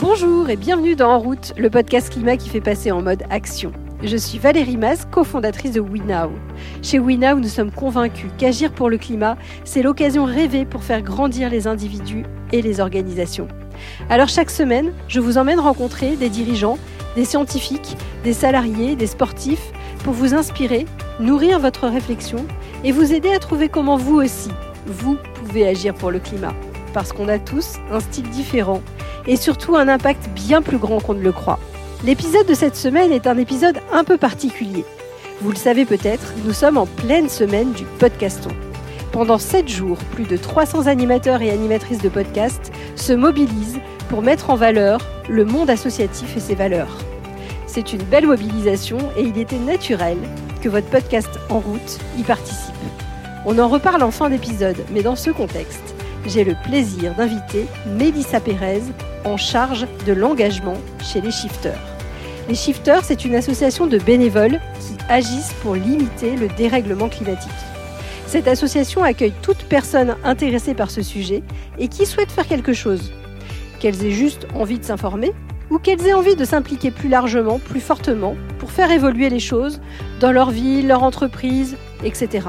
[0.00, 3.72] Bonjour et bienvenue dans En route, le podcast climat qui fait passer en mode action.
[4.04, 6.30] Je suis Valérie Mas, cofondatrice de WeNow.
[6.82, 11.50] Chez WeNow, nous sommes convaincus qu'agir pour le climat, c'est l'occasion rêvée pour faire grandir
[11.50, 13.48] les individus et les organisations.
[14.08, 16.78] Alors chaque semaine, je vous emmène rencontrer des dirigeants,
[17.16, 19.72] des scientifiques, des salariés, des sportifs,
[20.04, 20.86] pour vous inspirer,
[21.18, 22.46] nourrir votre réflexion
[22.84, 24.50] et vous aider à trouver comment vous aussi,
[24.86, 26.54] vous pouvez agir pour le climat.
[26.92, 28.82] Parce qu'on a tous un style différent
[29.26, 31.58] et surtout un impact bien plus grand qu'on ne le croit.
[32.04, 34.84] L'épisode de cette semaine est un épisode un peu particulier.
[35.40, 38.50] Vous le savez peut-être, nous sommes en pleine semaine du podcaston.
[39.12, 44.50] Pendant 7 jours, plus de 300 animateurs et animatrices de podcasts se mobilisent pour mettre
[44.50, 46.98] en valeur le monde associatif et ses valeurs.
[47.66, 50.18] C'est une belle mobilisation et il était naturel
[50.62, 52.74] que votre podcast En route y participe.
[53.46, 55.94] On en reparle en fin d'épisode, mais dans ce contexte,
[56.26, 58.82] j'ai le plaisir d'inviter Mélissa Pérez
[59.24, 61.78] en charge de l'engagement chez les Shifters.
[62.48, 67.50] Les Shifters, c'est une association de bénévoles qui agissent pour limiter le dérèglement climatique.
[68.26, 71.42] Cette association accueille toute personne intéressée par ce sujet
[71.78, 73.12] et qui souhaite faire quelque chose.
[73.80, 75.32] Qu'elles aient juste envie de s'informer
[75.70, 79.80] ou qu'elles aient envie de s'impliquer plus largement, plus fortement, pour faire évoluer les choses
[80.20, 82.48] dans leur vie, leur entreprise, etc.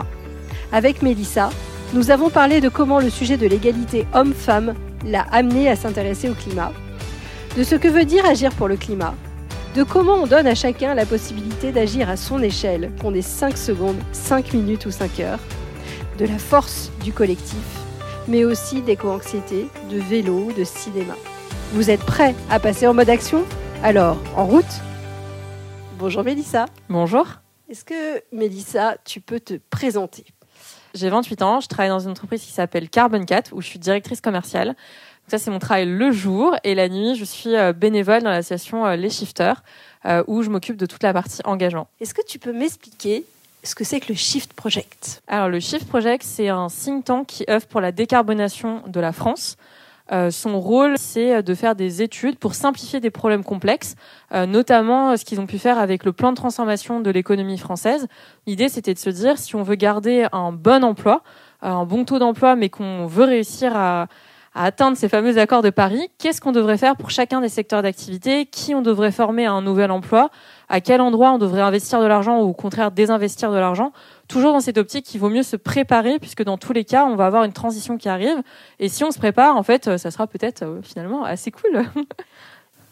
[0.71, 1.49] Avec Mélissa,
[1.93, 6.33] nous avons parlé de comment le sujet de l'égalité homme-femme l'a amené à s'intéresser au
[6.33, 6.71] climat,
[7.57, 9.15] de ce que veut dire agir pour le climat,
[9.75, 13.57] de comment on donne à chacun la possibilité d'agir à son échelle, qu'on ait 5
[13.57, 15.39] secondes, 5 minutes ou 5 heures,
[16.19, 17.57] de la force du collectif,
[18.27, 21.15] mais aussi d'éco-anxiété, de vélo, de cinéma.
[21.73, 23.43] Vous êtes prêts à passer en mode action?
[23.83, 24.65] Alors, en route
[25.97, 26.65] Bonjour Mélissa.
[26.87, 27.25] Bonjour.
[27.69, 30.25] Est-ce que Mélissa, tu peux te présenter?
[30.93, 33.79] J'ai 28 ans, je travaille dans une entreprise qui s'appelle Carbon 4 où je suis
[33.79, 34.75] directrice commerciale.
[35.27, 38.85] ça c'est mon travail le jour et la nuit, je suis euh, bénévole dans l'association
[38.85, 39.61] euh, Les Shifters
[40.05, 41.87] euh, où je m'occupe de toute la partie engagement.
[42.01, 43.25] Est-ce que tu peux m'expliquer
[43.63, 45.21] ce que c'est que le Shift Project?
[45.27, 49.11] Alors le Shift Project, c'est un think tank qui œuvre pour la décarbonation de la
[49.11, 49.57] France.
[50.11, 53.95] Euh, son rôle, c'est de faire des études pour simplifier des problèmes complexes,
[54.33, 58.07] euh, notamment ce qu'ils ont pu faire avec le plan de transformation de l'économie française.
[58.47, 61.21] L'idée, c'était de se dire, si on veut garder un bon emploi,
[61.61, 64.07] un bon taux d'emploi, mais qu'on veut réussir à,
[64.53, 67.81] à atteindre ces fameux accords de Paris, qu'est-ce qu'on devrait faire pour chacun des secteurs
[67.81, 68.45] d'activité?
[68.45, 70.29] Qui on devrait former à un nouvel emploi?
[70.69, 73.91] À quel endroit on devrait investir de l'argent ou au contraire désinvestir de l'argent?
[74.27, 77.15] Toujours dans cette optique, il vaut mieux se préparer puisque dans tous les cas, on
[77.15, 78.41] va avoir une transition qui arrive.
[78.79, 81.83] Et si on se prépare, en fait, ça sera peut-être euh, finalement assez cool.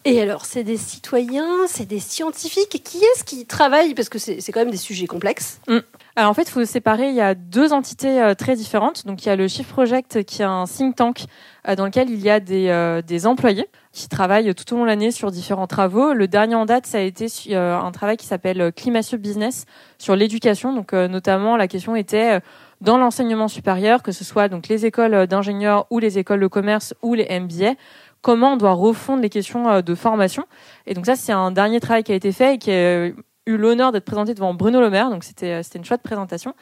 [0.06, 2.82] Et alors, c'est des citoyens, c'est des scientifiques.
[2.82, 3.94] Qui est-ce qui travaille?
[3.94, 5.60] Parce que c'est quand même des sujets complexes.
[5.68, 5.80] Mm.
[6.18, 7.10] Alors en fait, il faut séparer.
[7.10, 9.06] Il y a deux entités euh, très différentes.
[9.06, 11.26] Donc il y a le Shift Project qui est un think tank
[11.68, 14.82] euh, dans lequel il y a des, euh, des employés qui travaillent tout au long
[14.82, 16.14] de l'année sur différents travaux.
[16.14, 19.66] Le dernier en date, ça a été un travail qui s'appelle Climacieux Business
[20.00, 20.74] sur l'éducation.
[20.74, 22.40] Donc notamment, la question était
[22.82, 26.94] dans l'enseignement supérieur, que ce soit donc les écoles d'ingénieurs ou les écoles de commerce
[27.02, 27.74] ou les MBA
[28.22, 30.46] comment on doit refondre les questions euh, de formation.
[30.86, 33.10] Et donc ça, c'est un dernier travail qui a été fait et qui a
[33.48, 34.90] eu l'honneur d'être présenté devant Bruno Le.
[35.10, 36.54] Donc c'était euh, c'était une chouette présentation.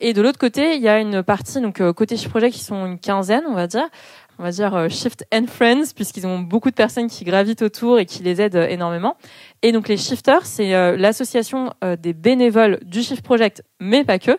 [0.00, 2.64] Et de l'autre côté, il y a une partie donc euh, côté Shift Project qui
[2.64, 3.88] sont une quinzaine, on va dire.
[4.40, 8.06] On va dire Shift and Friends puisqu'ils ont beaucoup de personnes qui gravitent autour et
[8.06, 9.16] qui les aident énormément.
[9.62, 14.38] Et donc les shifters, c'est l'association des bénévoles du Shift Project, mais pas que.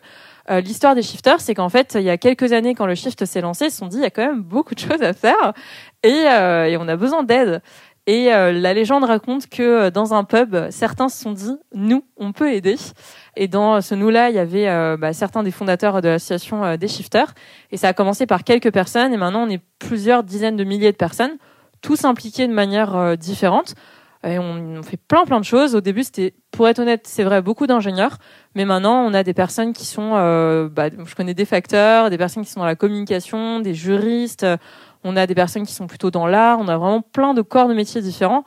[0.49, 3.23] Euh, l'histoire des shifters, c'est qu'en fait, il y a quelques années, quand le shift
[3.25, 5.13] s'est lancé, ils se sont dit, il y a quand même beaucoup de choses à
[5.13, 5.53] faire
[6.03, 7.61] et, euh, et on a besoin d'aide.
[8.09, 12.31] Et euh, la légende raconte que dans un pub, certains se sont dit, nous, on
[12.31, 12.75] peut aider.
[13.35, 17.35] Et dans ce nous-là, il y avait bah, certains des fondateurs de l'association des shifters.
[17.71, 20.91] Et ça a commencé par quelques personnes, et maintenant on est plusieurs dizaines de milliers
[20.91, 21.37] de personnes,
[21.81, 23.75] tous impliqués de manière différente.
[24.27, 25.75] Et on, fait plein plein de choses.
[25.75, 28.17] Au début, c'était, pour être honnête, c'est vrai, beaucoup d'ingénieurs.
[28.53, 32.17] Mais maintenant, on a des personnes qui sont, euh, bah, je connais des facteurs, des
[32.17, 34.45] personnes qui sont dans la communication, des juristes.
[35.03, 36.59] On a des personnes qui sont plutôt dans l'art.
[36.59, 38.43] On a vraiment plein de corps de métiers différents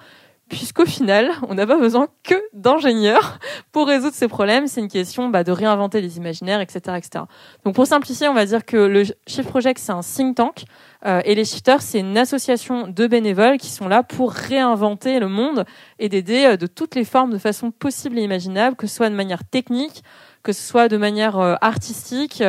[0.52, 3.38] puisqu'au final, on n'a pas besoin que d'ingénieurs
[3.72, 4.66] pour résoudre ces problèmes.
[4.66, 7.24] C'est une question bah, de réinventer les imaginaires, etc., etc.
[7.64, 10.64] Donc pour simplifier, on va dire que le Shift Project, c'est un think tank
[11.06, 15.28] euh, et les Shifters, c'est une association de bénévoles qui sont là pour réinventer le
[15.28, 15.64] monde
[15.98, 19.08] et d'aider euh, de toutes les formes, de façon possible et imaginable, que ce soit
[19.08, 20.04] de manière technique,
[20.42, 22.42] que ce soit de manière euh, artistique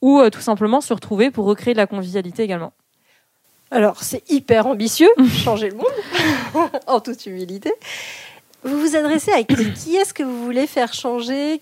[0.00, 2.72] ou tout simplement se retrouver pour recréer de la convivialité également.
[3.70, 5.10] Alors, c'est hyper ambitieux,
[5.44, 7.72] changer le monde, en toute humilité.
[8.64, 11.60] Vous vous adressez à qui, qui est-ce que vous voulez faire changer?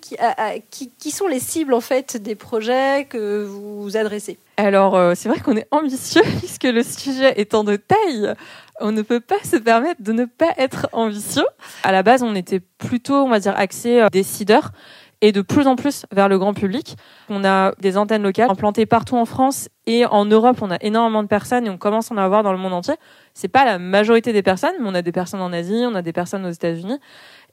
[0.71, 4.39] Qui, qui, sont les cibles en fait des projets que vous adressez?
[4.57, 8.35] Alors euh, c'est vrai qu'on est ambitieux puisque le sujet étant de taille,
[8.81, 11.47] on ne peut pas se permettre de ne pas être ambitieux.
[11.83, 14.73] À la base, on était plutôt, on va dire, axé euh, décideurs
[15.21, 16.97] et de plus en plus vers le grand public.
[17.29, 21.23] On a des antennes locales implantées partout en France et en Europe, on a énormément
[21.23, 22.95] de personnes et on commence à en avoir dans le monde entier.
[23.35, 26.03] C'est pas la majorité des personnes, mais on a des personnes en Asie, on a
[26.03, 26.99] des personnes aux États-Unis.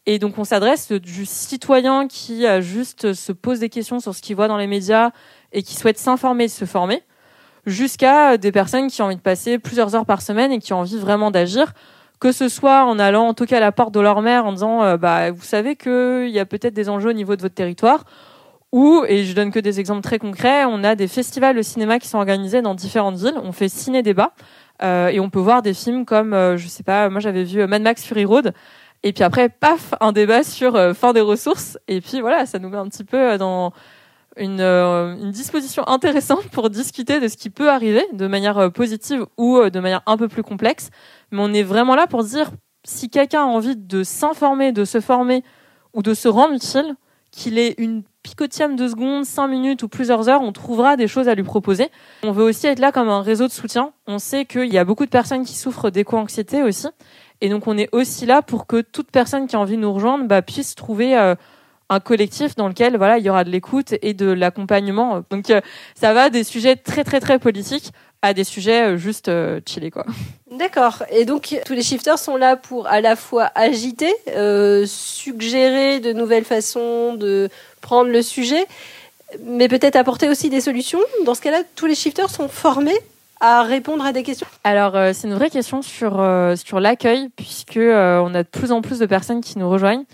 [0.06, 4.21] Et donc on s'adresse du citoyen qui a juste se pose des questions sur ce
[4.21, 5.12] qu'il voit dans les médias
[5.54, 7.04] et qui souhaite s'informer, se former,
[7.66, 10.80] jusqu'à des personnes qui ont envie de passer plusieurs heures par semaine et qui ont
[10.80, 11.74] envie vraiment d'agir
[12.24, 14.96] que ce soit en allant toquer à la porte de leur mère en disant euh,
[14.96, 18.06] bah vous savez qu'il y a peut-être des enjeux au niveau de votre territoire.
[18.72, 22.00] Ou et je donne que des exemples très concrets on a des festivals de cinéma
[22.00, 23.36] qui sont organisés dans différentes villes.
[23.44, 24.31] On fait ciné débat
[24.84, 27.68] euh, et on peut voir des films comme euh, je sais pas moi j'avais vu
[27.68, 28.54] Mad Max Fury Road.
[29.04, 31.78] Et puis après paf un débat sur fin des ressources.
[31.90, 33.74] Et puis voilà ça nous met un petit peu dans
[34.38, 39.69] une, une, disposition intéressante pour discuter de ce qui peut arriver de manière positive ou
[39.69, 40.89] de manière un peu plus complexe
[41.33, 42.51] mais on est vraiment là pour dire
[42.85, 45.44] si quelqu'un a envie de s'informer, de se former
[45.94, 46.95] ou de se rendre utile,
[47.31, 51.27] qu'il ait une picotième de secondes, cinq minutes ou plusieurs heures, on trouvera des choses
[51.27, 51.89] à lui proposer.
[52.24, 53.94] On veut aussi être là comme un réseau de soutien.
[54.06, 56.88] On sait qu'il y a beaucoup de personnes qui souffrent d'éco-anxiété aussi.
[57.41, 59.91] Et donc on est aussi là pour que toute personne qui a envie de nous
[59.91, 61.35] rejoindre bah, puisse trouver euh,
[61.89, 65.24] un collectif dans lequel voilà il y aura de l'écoute et de l'accompagnement.
[65.30, 65.62] Donc euh,
[65.95, 67.91] ça va des sujets très très très politiques
[68.24, 70.06] à des sujets euh, juste euh, chillés quoi.
[70.50, 71.03] D'accord.
[71.12, 76.13] Et donc tous les shifters sont là pour à la fois agiter, euh, suggérer de
[76.13, 77.50] nouvelles façons de
[77.81, 78.65] prendre le sujet,
[79.44, 81.00] mais peut-être apporter aussi des solutions.
[81.25, 82.97] Dans ce cas-là, tous les shifters sont formés
[83.41, 84.47] à répondre à des questions?
[84.63, 86.13] Alors c'est une vraie question sur
[86.56, 90.06] sur l'accueil puisque on a de plus en plus de personnes qui nous rejoignent.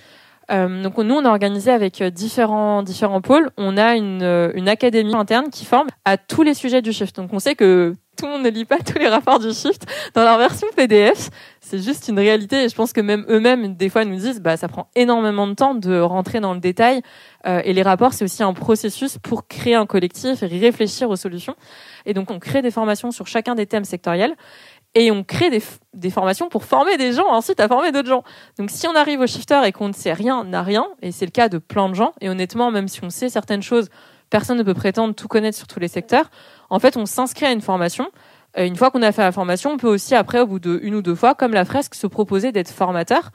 [0.52, 3.52] Euh, donc nous, on a organisé avec euh, différents différents pôles.
[3.58, 7.16] On a une, euh, une académie interne qui forme à tous les sujets du shift.
[7.16, 9.86] Donc on sait que tout le monde ne lit pas tous les rapports du shift
[10.14, 11.30] dans leur version PDF.
[11.62, 14.58] C'est juste une réalité et je pense que même eux-mêmes des fois nous disent bah
[14.58, 17.02] ça prend énormément de temps de rentrer dans le détail
[17.46, 21.16] euh, et les rapports c'est aussi un processus pour créer un collectif et réfléchir aux
[21.16, 21.56] solutions.
[22.06, 24.36] Et donc on crée des formations sur chacun des thèmes sectoriels
[24.96, 28.24] et on crée des, formations pour former des gens ensuite à former d'autres gens.
[28.58, 31.26] Donc si on arrive au shifter et qu'on ne sait rien, n'a rien, et c'est
[31.26, 33.90] le cas de plein de gens, et honnêtement, même si on sait certaines choses,
[34.30, 36.30] personne ne peut prétendre tout connaître sur tous les secteurs.
[36.70, 38.10] En fait, on s'inscrit à une formation.
[38.58, 40.96] Une fois qu'on a fait la formation, on peut aussi après, au bout de une
[40.96, 43.32] ou deux fois, comme la fresque, se proposer d'être formateur.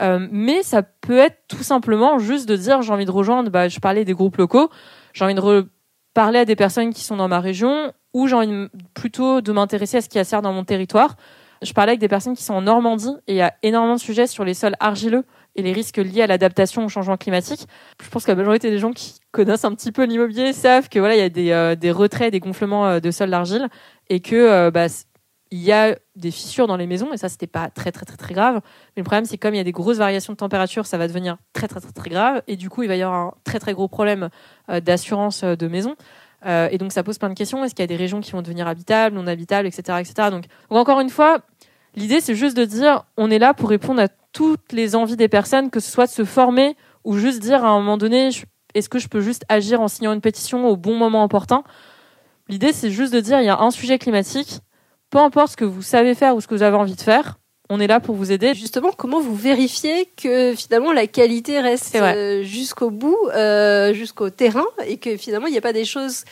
[0.00, 3.68] Euh, mais ça peut être tout simplement juste de dire j'ai envie de rejoindre, bah,
[3.68, 4.70] je parlais des groupes locaux,
[5.12, 5.68] j'ai envie de
[6.14, 9.98] parler à des personnes qui sont dans ma région ou j'ai envie plutôt de m'intéresser
[9.98, 11.16] à ce qui a serre dans mon territoire.
[11.62, 14.00] Je parlais avec des personnes qui sont en Normandie et il y a énormément de
[14.00, 15.24] sujets sur les sols argileux
[15.54, 17.68] et les risques liés à l'adaptation au changement climatique.
[18.02, 20.98] Je pense que la majorité des gens qui connaissent un petit peu l'immobilier savent que
[20.98, 23.68] voilà, il y a des, euh, des retraits, des gonflements euh, de sols d'argile
[24.08, 24.86] et que euh, bah,
[25.50, 28.16] il y a des fissures dans les maisons et ça c'était pas très très très
[28.16, 28.60] très grave.
[28.96, 31.06] Mais le problème c'est comme il y a des grosses variations de température, ça va
[31.06, 33.58] devenir très très très très grave et du coup il va y avoir un très
[33.58, 34.30] très gros problème
[34.82, 35.94] d'assurance de maison.
[36.46, 37.64] Euh, et donc ça pose plein de questions.
[37.64, 40.30] Est-ce qu'il y a des régions qui vont devenir habitables, non habitables, etc., etc.
[40.30, 41.40] Donc, encore une fois,
[41.94, 45.28] l'idée c'est juste de dire on est là pour répondre à toutes les envies des
[45.28, 48.30] personnes, que ce soit de se former ou juste dire à un moment donné
[48.74, 51.62] est-ce que je peux juste agir en signant une pétition au bon moment opportun?
[52.48, 54.60] L'idée c'est juste de dire il y a un sujet climatique,
[55.10, 57.38] peu importe ce que vous savez faire ou ce que vous avez envie de faire,
[57.72, 58.52] on est là pour vous aider.
[58.52, 64.66] Justement, comment vous vérifiez que finalement la qualité reste euh, jusqu'au bout, euh, jusqu'au terrain,
[64.86, 66.24] et que finalement il n'y a pas des choses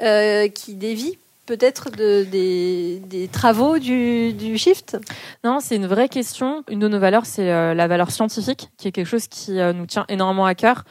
[0.00, 4.96] euh, qui dévient peut-être de, des, travaux du, shift?
[5.42, 6.62] Non, c'est une vraie question.
[6.68, 10.04] Une de nos valeurs, c'est la valeur scientifique, qui est quelque chose qui nous tient
[10.08, 10.84] énormément à cœur.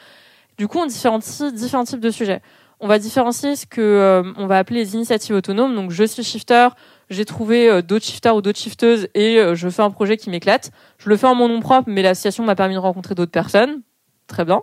[0.57, 2.41] Du coup, on différencie différents types de sujets.
[2.85, 5.73] On va différencier ce que on va appeler les initiatives autonomes.
[5.73, 6.67] Donc, je suis shifter,
[7.09, 10.29] j'ai trouvé euh, d'autres shifters ou d'autres shifteuses et euh, je fais un projet qui
[10.29, 10.69] m'éclate.
[10.99, 13.81] Je le fais en mon nom propre, mais l'association m'a permis de rencontrer d'autres personnes.
[14.27, 14.61] Très bien.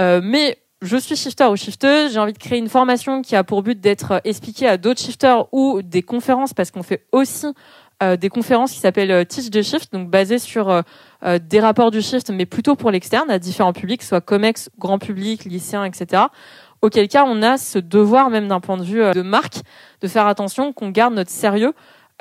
[0.00, 3.44] Euh, mais je suis shifter ou shifteuse, j'ai envie de créer une formation qui a
[3.44, 7.46] pour but d'être expliquée à d'autres shifters ou des conférences, parce qu'on fait aussi
[8.18, 10.82] des conférences qui s'appellent Teach the Shift, donc basées sur
[11.24, 15.46] des rapports du shift, mais plutôt pour l'externe, à différents publics, soit COMEX, grand public,
[15.46, 16.24] lycéens, etc
[16.82, 19.60] auquel cas on a ce devoir même d'un point de vue euh, de marque
[20.00, 21.72] de faire attention qu'on garde notre sérieux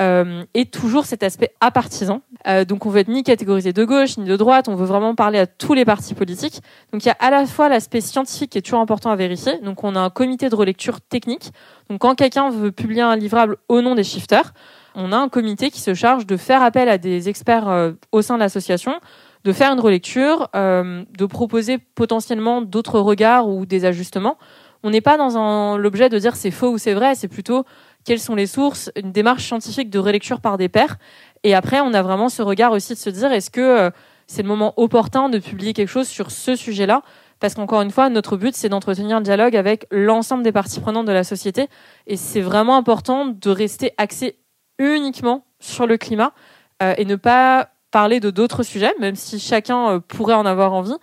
[0.02, 2.22] euh, et toujours cet aspect apartisan.
[2.48, 5.16] Euh, donc on veut être ni catégorisé de gauche ni de droite, on veut vraiment
[5.16, 6.62] parler à tous les partis politiques.
[6.92, 9.58] Donc il y a à la fois l'aspect scientifique qui est toujours important à vérifier.
[9.60, 11.52] Donc on a un comité de relecture technique.
[11.90, 14.54] Donc quand quelqu'un veut publier un livrable au nom des shifters,
[14.96, 18.22] on a un comité qui se charge de faire appel à des experts euh, au
[18.22, 19.00] sein de l'association
[19.46, 24.38] de faire une relecture, euh, de proposer potentiellement d'autres regards ou des ajustements.
[24.84, 27.64] On n'est pas dans l'objet de dire c'est faux ou c'est vrai, c'est plutôt
[28.04, 30.98] quelles sont les sources, une démarche scientifique de relecture par des pairs.
[31.44, 33.90] Et après, on a vraiment ce regard aussi de se dire, est-ce que
[34.28, 37.02] c'est le moment opportun de publier quelque chose sur ce sujet-là?
[37.40, 41.06] Parce qu'encore une fois, notre but, c'est d'entretenir le dialogue avec l'ensemble des parties prenantes
[41.06, 41.68] de la société.
[42.08, 44.40] Et c'est vraiment important de rester axé
[44.80, 46.34] uniquement sur le climat
[46.82, 50.74] euh, et ne pas parler de d'autres sujets, même si chacun euh, pourrait en avoir
[50.74, 50.98] envie.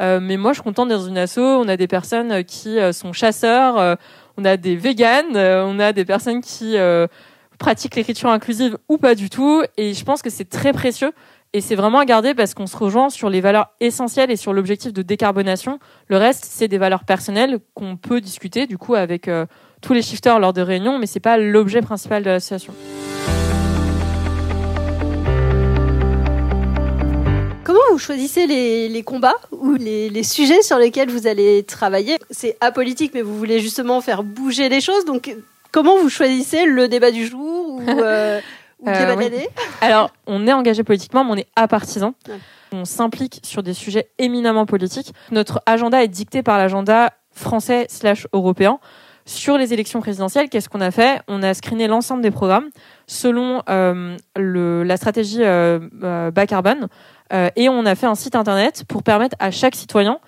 [0.00, 1.38] Euh, mais moi, je suis contente dans une asso.
[1.40, 3.98] On a des personnes qui sont chasseurs,
[4.38, 6.76] on a des véganes, on a des personnes qui
[7.58, 9.62] pratiquent l'écriture inclusive ou pas du tout.
[9.76, 11.12] Et je pense que c'est très précieux
[11.54, 14.52] et c'est vraiment à garder parce qu'on se rejoint sur les valeurs essentielles et sur
[14.52, 15.78] l'objectif de décarbonation.
[16.08, 19.46] Le reste, c'est des valeurs personnelles qu'on peut discuter du coup avec euh,
[19.80, 22.74] tous les shifters lors de réunions, mais c'est pas l'objet principal de l'association.
[27.68, 32.16] Comment vous choisissez les, combats ou les, les, sujets sur lesquels vous allez travailler?
[32.30, 35.04] C'est apolitique, mais vous voulez justement faire bouger les choses.
[35.04, 35.36] Donc,
[35.70, 38.40] comment vous choisissez le débat du jour ou, euh,
[38.86, 39.40] euh,
[39.82, 42.14] Alors, on est engagé politiquement, mais on est apartisan.
[42.72, 45.12] On s'implique sur des sujets éminemment politiques.
[45.30, 48.80] Notre agenda est dicté par l'agenda français slash européen.
[49.28, 51.20] Sur les élections présidentielles, qu'est-ce qu'on a fait?
[51.28, 52.70] On a screené l'ensemble des programmes
[53.06, 56.88] selon euh, le, la stratégie euh, bas carbone
[57.30, 60.20] et on a fait un site internet pour permettre à chaque citoyen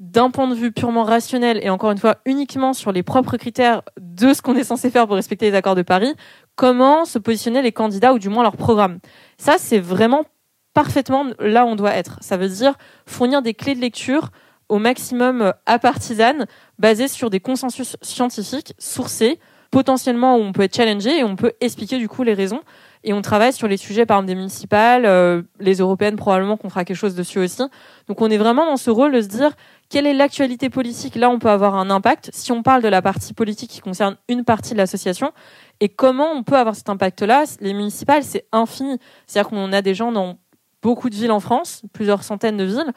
[0.00, 3.82] d'un point de vue purement rationnel et encore une fois uniquement sur les propres critères
[4.00, 6.14] de ce qu'on est censé faire pour respecter les accords de Paris,
[6.54, 9.00] comment se positionner les candidats ou du moins leur programme.
[9.38, 10.24] Ça, c'est vraiment
[10.72, 12.18] parfaitement là où on doit être.
[12.20, 12.74] Ça veut dire
[13.06, 14.30] fournir des clés de lecture
[14.68, 16.46] au maximum à partisane,
[16.78, 19.40] basées sur des consensus scientifiques sourcés,
[19.70, 22.60] potentiellement où on peut être challengé et on peut expliquer du coup les raisons.
[23.04, 26.68] Et on travaille sur les sujets, par exemple, des municipales, euh, les européennes, probablement qu'on
[26.68, 27.62] fera quelque chose dessus aussi.
[28.08, 29.52] Donc on est vraiment dans ce rôle de se dire
[29.88, 31.14] quelle est l'actualité politique?
[31.14, 32.30] Là, on peut avoir un impact.
[32.32, 35.32] Si on parle de la partie politique qui concerne une partie de l'association,
[35.80, 37.44] et comment on peut avoir cet impact-là?
[37.60, 38.98] Les municipales, c'est infini.
[39.26, 40.38] C'est-à-dire qu'on a des gens dans
[40.82, 42.92] beaucoup de villes en France, plusieurs centaines de villes.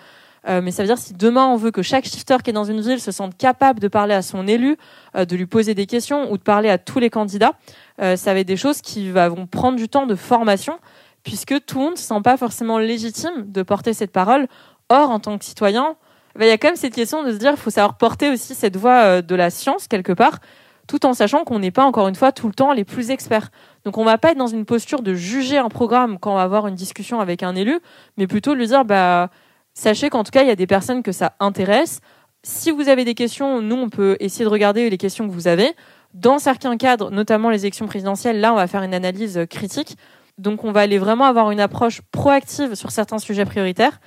[0.48, 2.64] Euh, mais ça veut dire si demain on veut que chaque shifter qui est dans
[2.64, 4.78] une ville se sente capable de parler à son élu,
[5.16, 7.54] euh, de lui poser des questions ou de parler à tous les candidats,
[8.02, 10.80] euh, ça va être des choses qui vont prendre du temps de formation
[11.24, 14.48] puisque tout le monde ne se sent pas forcément légitime de porter cette parole.
[14.90, 15.96] Or, en tant que citoyen,
[16.36, 18.30] bah, il y a quand même cette question de se dire, il faut savoir porter
[18.30, 20.40] aussi cette voix de la science quelque part,
[20.88, 23.52] tout en sachant qu'on n'est pas encore une fois tout le temps les plus experts.
[23.86, 26.42] Donc on va pas être dans une posture de juger un programme quand on va
[26.42, 27.80] avoir une discussion avec un élu,
[28.18, 29.30] mais plutôt de lui dire bah
[29.74, 32.02] sachez qu'en tout cas il y a des personnes que ça intéresse.
[32.44, 35.48] Si vous avez des questions, nous on peut essayer de regarder les questions que vous
[35.48, 35.74] avez.
[36.14, 39.98] Dans certains cadres, notamment les élections présidentielles, là on va faire une analyse critique.
[40.38, 44.00] Donc on va aller vraiment avoir une approche proactive sur certains sujets prioritaires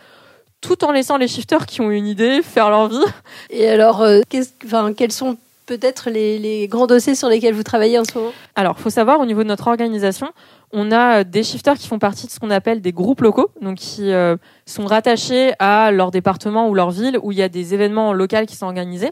[0.65, 3.05] tout en laissant les shifters qui ont une idée faire leur vie.
[3.51, 8.17] Et alors, euh, quels sont peut-être les, grands dossiers sur lesquels vous travaillez en ce
[8.19, 10.29] moment Alors, faut savoir, au niveau de notre organisation,
[10.73, 13.51] on a euh, des shifters qui font partie de ce qu'on appelle des groupes locaux,
[13.61, 17.49] donc qui euh, sont rattachés à leur département ou leur ville où il y a
[17.49, 19.11] des événements locaux qui sont organisés.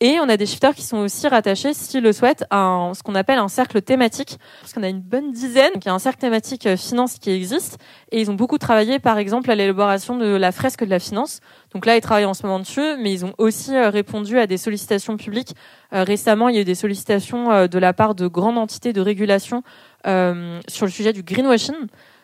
[0.00, 3.16] Et on a des shifters qui sont aussi rattachés, s'ils le souhaitent, à ce qu'on
[3.16, 6.66] appelle un cercle thématique, parce qu'on a une bonne dizaine, qui a un cercle thématique
[6.66, 7.78] euh, finance qui existe,
[8.12, 11.40] et ils ont beaucoup travaillé, par exemple, à l'élaboration de la fresque de la finance.
[11.74, 14.46] Donc là, ils travaillent en ce moment dessus, mais ils ont aussi euh, répondu à
[14.46, 15.56] des sollicitations publiques.
[15.92, 19.00] Euh, récemment, il y a eu des sollicitations de la part de grandes entités de
[19.00, 19.62] régulation
[20.04, 21.74] sur le sujet du greenwashing.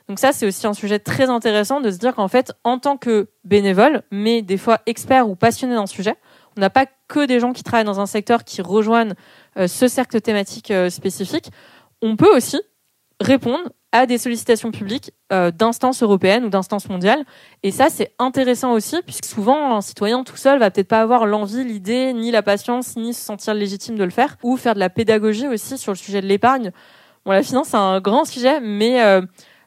[0.08, 2.96] Donc ça, c'est aussi un sujet très intéressant de se dire qu'en fait, en tant
[2.96, 6.16] que bénévole, mais des fois expert ou passionné le sujet,
[6.56, 9.14] on n'a pas que des gens qui travaillent dans un secteur qui rejoignent
[9.56, 11.50] euh, ce cercle thématique euh, spécifique.
[12.02, 12.60] On peut aussi
[13.20, 17.24] répondre à des sollicitations publiques euh, d'instances européennes ou d'instances mondiales.
[17.62, 21.26] Et ça, c'est intéressant aussi, puisque souvent, un citoyen tout seul va peut-être pas avoir
[21.26, 24.80] l'envie, l'idée, ni la patience, ni se sentir légitime de le faire, ou faire de
[24.80, 26.72] la pédagogie aussi sur le sujet de l'épargne.
[27.24, 29.00] Bon, la finance, c'est un grand sujet, mais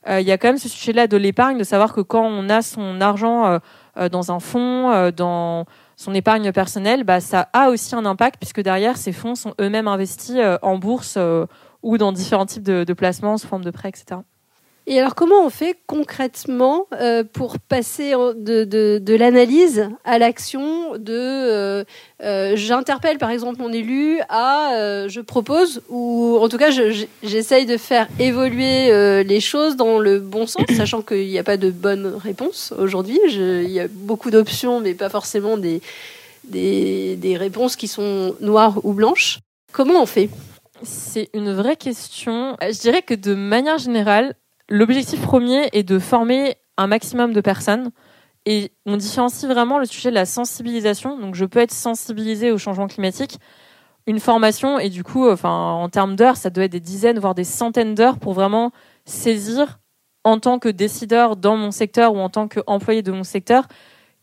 [0.07, 2.61] il y a quand même ce sujet-là de l'épargne, de savoir que quand on a
[2.61, 3.59] son argent
[3.95, 5.65] dans un fonds, dans
[5.97, 9.87] son épargne personnelle, bah, ça a aussi un impact puisque derrière, ces fonds sont eux-mêmes
[9.87, 11.47] investis euh, en bourse euh,
[11.81, 14.21] ou dans différents types de, de placements sous forme de prêts, etc.
[14.89, 20.95] Et alors, comment on fait concrètement euh, pour passer de, de, de l'analyse à l'action
[20.95, 21.83] de euh,
[22.23, 26.69] euh, j'interpelle par exemple mon élu à je propose ou en tout cas
[27.21, 31.57] j'essaye de faire évoluer les choses dans le bon sens, sachant qu'il n'y a pas
[31.57, 33.19] de bonne réponse aujourd'hui.
[33.27, 35.81] Il y a beaucoup d'options, mais pas forcément des,
[36.45, 39.39] des, des réponses qui sont noires ou blanches.
[39.73, 40.29] Comment on fait?
[40.83, 42.55] C'est une vraie question.
[42.61, 44.35] Je dirais que de manière générale,
[44.69, 47.91] L'objectif premier est de former un maximum de personnes.
[48.45, 51.19] Et on différencie vraiment le sujet de la sensibilisation.
[51.19, 53.39] Donc, je peux être sensibilisé au changement climatique.
[54.07, 57.35] Une formation, et du coup, enfin, en termes d'heures, ça doit être des dizaines, voire
[57.35, 58.71] des centaines d'heures pour vraiment
[59.03, 59.79] saisir
[60.23, 63.67] en tant que décideur dans mon secteur ou en tant qu'employé de mon secteur,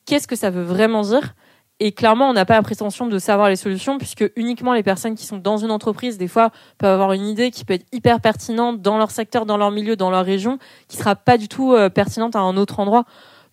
[0.07, 1.35] qu'est-ce que ça veut vraiment dire?
[1.81, 5.17] Et clairement, on n'a pas la prétention de savoir les solutions, puisque uniquement les personnes
[5.17, 8.21] qui sont dans une entreprise, des fois, peuvent avoir une idée qui peut être hyper
[8.21, 11.73] pertinente dans leur secteur, dans leur milieu, dans leur région, qui sera pas du tout
[11.73, 13.05] euh, pertinente à un autre endroit.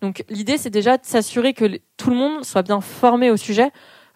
[0.01, 3.71] Donc, l'idée, c'est déjà de s'assurer que tout le monde soit bien formé au sujet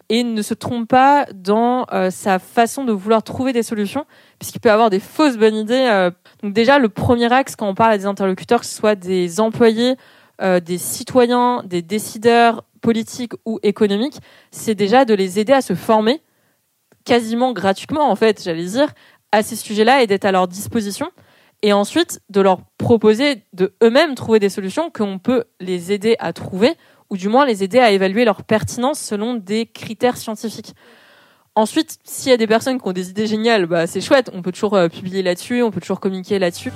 [0.09, 4.05] et ne se trompe pas dans euh, sa façon de vouloir trouver des solutions,
[4.37, 5.87] puisqu'il peut avoir des fausses bonnes idées.
[5.91, 6.11] Euh.
[6.43, 9.39] Donc, déjà, le premier axe, quand on parle à des interlocuteurs, que ce soit des
[9.39, 9.95] employés,
[10.41, 14.19] des citoyens, des décideurs, politique ou économique,
[14.51, 16.21] c'est déjà de les aider à se former
[17.03, 18.93] quasiment gratuitement, en fait, j'allais dire,
[19.31, 21.09] à ces sujets-là et d'être à leur disposition.
[21.63, 26.31] Et ensuite, de leur proposer de eux-mêmes trouver des solutions qu'on peut les aider à
[26.31, 26.73] trouver,
[27.09, 30.75] ou du moins les aider à évaluer leur pertinence selon des critères scientifiques.
[31.55, 34.43] Ensuite, s'il y a des personnes qui ont des idées géniales, bah, c'est chouette, on
[34.43, 36.71] peut toujours euh, publier là-dessus, on peut toujours communiquer là-dessus.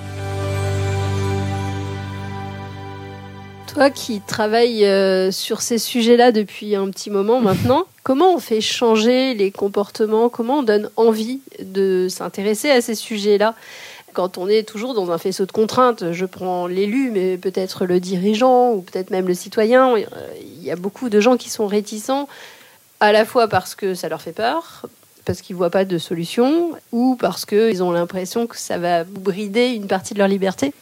[3.72, 8.60] Toi qui travailles euh, sur ces sujets-là depuis un petit moment maintenant, comment on fait
[8.60, 10.28] changer les comportements?
[10.28, 13.54] Comment on donne envie de s'intéresser à ces sujets-là?
[14.12, 18.00] Quand on est toujours dans un faisceau de contraintes, je prends l'élu, mais peut-être le
[18.00, 22.28] dirigeant ou peut-être même le citoyen, il y a beaucoup de gens qui sont réticents,
[22.98, 24.86] à la fois parce que ça leur fait peur,
[25.24, 29.04] parce qu'ils ne voient pas de solution, ou parce qu'ils ont l'impression que ça va
[29.04, 30.72] brider une partie de leur liberté.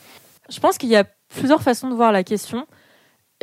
[0.49, 1.05] Je pense qu'il y a
[1.37, 2.67] plusieurs façons de voir la question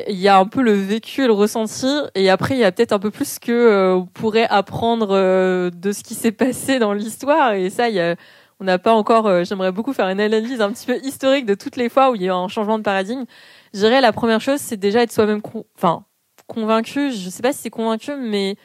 [0.08, 2.72] il y a un peu le vécu et le ressenti et après il y a
[2.72, 6.80] peut-être un peu plus que euh, on pourrait apprendre euh, de ce qui s'est passé
[6.80, 8.16] dans l'histoire et ça il y a,
[8.60, 11.54] on n'a pas encore euh, j'aimerais beaucoup faire une analyse un petit peu historique de
[11.54, 13.26] toutes les fois où il y a un changement de paradigme.
[13.74, 15.42] Je dirais la première chose c'est déjà être soi-même
[15.78, 16.04] enfin
[16.48, 17.12] convaincu.
[17.12, 18.58] Je sais pas si c'est convaincu mais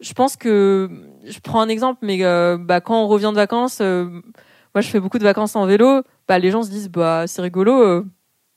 [0.00, 0.90] je pense que
[1.24, 2.18] je prends un exemple mais
[2.58, 6.38] bah quand on revient de vacances moi je fais beaucoup de vacances en vélo bah
[6.38, 8.04] les gens se disent bah c'est rigolo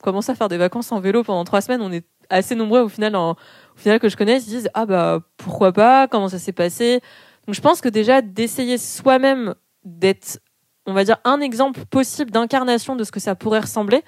[0.01, 2.89] commence à faire des vacances en vélo pendant trois semaines, on est assez nombreux au
[2.89, 3.35] final, au
[3.75, 7.01] final que je connais, ils se disent ah bah pourquoi pas, comment ça s'est passé?
[7.45, 10.39] Donc je pense que déjà d'essayer soi-même d'être,
[10.85, 14.03] on va dire, un exemple possible d'incarnation de ce que ça pourrait ressembler,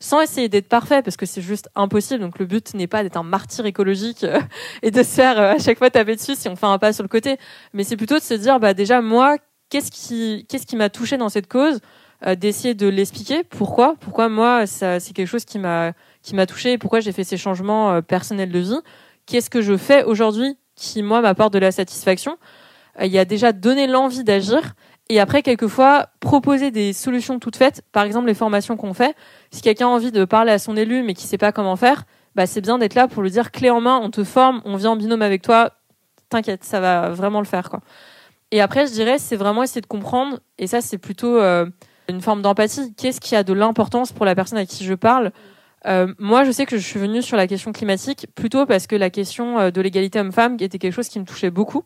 [0.00, 2.20] sans essayer d'être parfait parce que c'est juste impossible.
[2.20, 4.40] Donc le but n'est pas d'être un martyr écologique euh,
[4.82, 6.92] et de se faire euh, à chaque fois taper dessus si on fait un pas
[6.92, 7.38] sur le côté,
[7.72, 9.36] mais c'est plutôt de se dire bah déjà moi
[9.70, 11.80] qu'est-ce qui qu'est-ce qui m'a touché dans cette cause?
[12.36, 13.42] D'essayer de l'expliquer.
[13.44, 13.96] Pourquoi?
[14.00, 16.78] Pourquoi moi, ça, c'est quelque chose qui m'a qui m'a touché.
[16.78, 18.80] Pourquoi j'ai fait ces changements euh, personnels de vie?
[19.26, 22.38] Qu'est-ce que je fais aujourd'hui qui moi m'apporte de la satisfaction?
[23.00, 24.74] Euh, Il y a déjà donné l'envie d'agir.
[25.08, 29.14] Et après, quelquefois, proposer des solutions toutes faites, par exemple les formations qu'on fait.
[29.50, 32.04] Si quelqu'un a envie de parler à son élu mais qui sait pas comment faire,
[32.34, 34.76] bah c'est bien d'être là pour lui dire clé en main, on te forme, on
[34.76, 35.72] vient en binôme avec toi.
[36.30, 37.80] T'inquiète, ça va vraiment le faire quoi.
[38.52, 40.38] Et après, je dirais, c'est vraiment essayer de comprendre.
[40.58, 41.40] Et ça, c'est plutôt
[42.12, 42.94] une forme d'empathie.
[42.94, 45.32] Qu'est-ce qui a de l'importance pour la personne à qui je parle?
[45.86, 48.94] Euh, moi, je sais que je suis venue sur la question climatique plutôt parce que
[48.94, 51.82] la question euh, de l'égalité homme-femme était quelque chose qui me touchait beaucoup,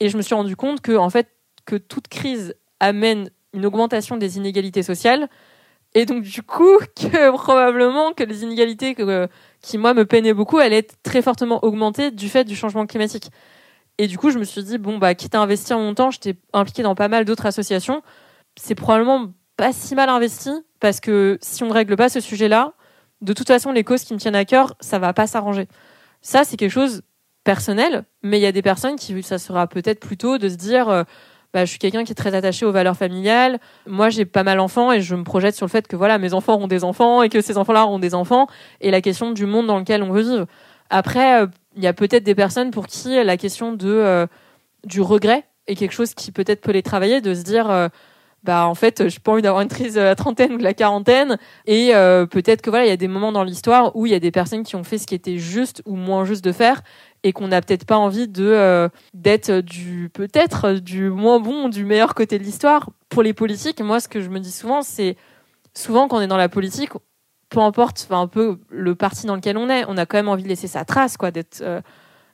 [0.00, 1.28] et je me suis rendu compte que en fait
[1.64, 5.28] que toute crise amène une augmentation des inégalités sociales,
[5.94, 8.94] et donc du coup que probablement que les inégalités
[9.60, 13.30] qui moi me peinaient beaucoup, allaient être très fortement augmentées du fait du changement climatique.
[13.98, 16.36] Et du coup, je me suis dit bon bah quitte à investir mon temps, j'étais
[16.52, 18.02] impliquée dans pas mal d'autres associations,
[18.56, 22.72] c'est probablement pas si mal investi parce que si on ne règle pas ce sujet-là,
[23.20, 25.66] de toute façon, les causes qui me tiennent à cœur, ça va pas s'arranger.
[26.20, 27.02] Ça, c'est quelque chose
[27.42, 30.88] personnel, mais il y a des personnes qui, ça sera peut-être plutôt de se dire,
[30.88, 31.04] euh,
[31.52, 33.60] bah, je suis quelqu'un qui est très attaché aux valeurs familiales.
[33.86, 36.34] Moi, j'ai pas mal d'enfants et je me projette sur le fait que voilà, mes
[36.34, 38.46] enfants auront des enfants et que ces enfants-là auront des enfants
[38.80, 40.46] et la question du monde dans lequel on veut vivre.
[40.90, 44.26] Après, euh, il y a peut-être des personnes pour qui la question de euh,
[44.84, 47.90] du regret est quelque chose qui peut-être peut les travailler, de se dire
[48.44, 50.74] bah en fait j'ai pas envie d'avoir une crise de la trentaine ou de la
[50.74, 51.38] quarantaine.
[51.66, 54.14] Et euh, peut-être que voilà il y a des moments dans l'histoire où il y
[54.14, 56.82] a des personnes qui ont fait ce qui était juste ou moins juste de faire
[57.22, 61.84] et qu'on n'a peut-être pas envie de euh, d'être du peut-être du moins bon du
[61.84, 62.90] meilleur côté de l'histoire.
[63.08, 65.16] Pour les politiques moi ce que je me dis souvent c'est
[65.74, 66.90] souvent quand on est dans la politique
[67.48, 70.28] peu importe enfin un peu le parti dans lequel on est on a quand même
[70.28, 71.80] envie de laisser sa trace quoi d'être euh,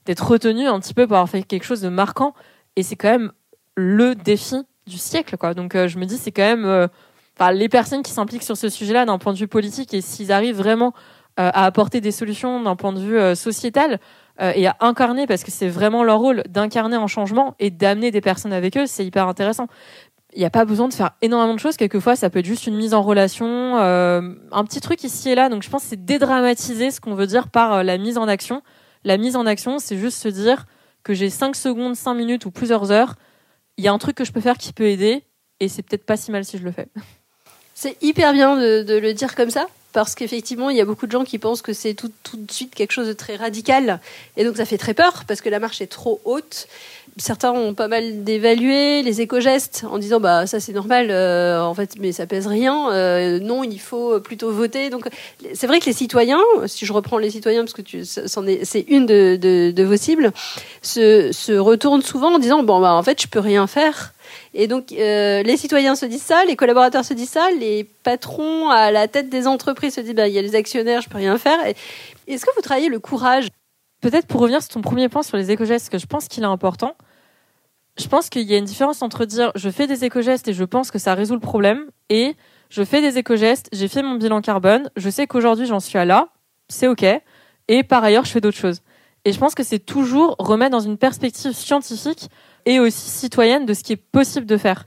[0.06, 2.34] d'être retenu un petit peu pour avoir fait quelque chose de marquant.
[2.76, 3.32] Et c'est quand même
[3.76, 4.56] le défi
[4.90, 5.54] du siècle, quoi.
[5.54, 6.86] Donc euh, je me dis, c'est quand même, euh,
[7.52, 10.56] les personnes qui s'impliquent sur ce sujet-là d'un point de vue politique et s'ils arrivent
[10.56, 10.92] vraiment
[11.38, 13.98] euh, à apporter des solutions d'un point de vue sociétal
[14.54, 18.22] et à incarner, parce que c'est vraiment leur rôle d'incarner un changement et d'amener des
[18.22, 19.66] personnes avec eux, c'est hyper intéressant.
[20.32, 21.76] Il n'y a pas besoin de faire énormément de choses.
[21.76, 25.50] Quelquefois, ça peut être juste une mise en relation, un petit truc ici et là.
[25.50, 28.62] Donc, je pense que c'est dédramatiser ce qu'on veut dire par la mise en action.
[29.04, 30.64] La mise en action, c'est juste se dire
[31.02, 33.16] que j'ai 5 secondes, 5 minutes ou plusieurs heures
[33.80, 35.22] il y a un truc que je peux faire qui peut aider
[35.58, 36.86] et c'est peut-être pas si mal si je le fais.
[37.74, 41.12] C'est hyper bien de, le dire comme ça parce qu'effectivement, il y a beaucoup de
[41.12, 44.00] gens qui pensent que c'est tout, de suite quelque chose de très radical.
[44.36, 46.68] Et donc, ça fait très peur parce que la marche est trop haute.
[47.16, 51.74] Certains ont pas mal d'évaluer les éco-gestes en disant bah ça c'est normal euh, en
[51.74, 55.08] fait mais ça pèse rien euh, non il faut plutôt voter donc
[55.52, 59.82] c'est vrai que les citoyens si je reprends les citoyens parce que c'est une de,
[59.82, 60.32] vos cibles
[60.82, 64.14] se, se retournent souvent en disant bon bah en fait je peux rien faire
[64.54, 68.68] et donc, euh, les citoyens se disent ça, les collaborateurs se disent ça, les patrons
[68.70, 71.18] à la tête des entreprises se disent bah, il y a les actionnaires, je peux
[71.18, 71.58] rien faire.
[72.26, 73.48] Est-ce que vous travaillez le courage
[74.00, 76.46] Peut-être pour revenir sur ton premier point sur les éco-gestes, que je pense qu'il est
[76.46, 76.96] important.
[77.98, 80.64] Je pense qu'il y a une différence entre dire je fais des éco-gestes et je
[80.64, 82.34] pense que ça résout le problème et
[82.70, 86.04] je fais des éco-gestes, j'ai fait mon bilan carbone, je sais qu'aujourd'hui j'en suis à
[86.04, 86.28] là,
[86.68, 87.04] c'est ok,
[87.68, 88.80] et par ailleurs je fais d'autres choses.
[89.24, 92.30] Et je pense que c'est toujours remettre dans une perspective scientifique
[92.64, 94.86] et aussi citoyenne de ce qui est possible de faire.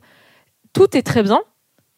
[0.71, 1.41] Tout est très bien,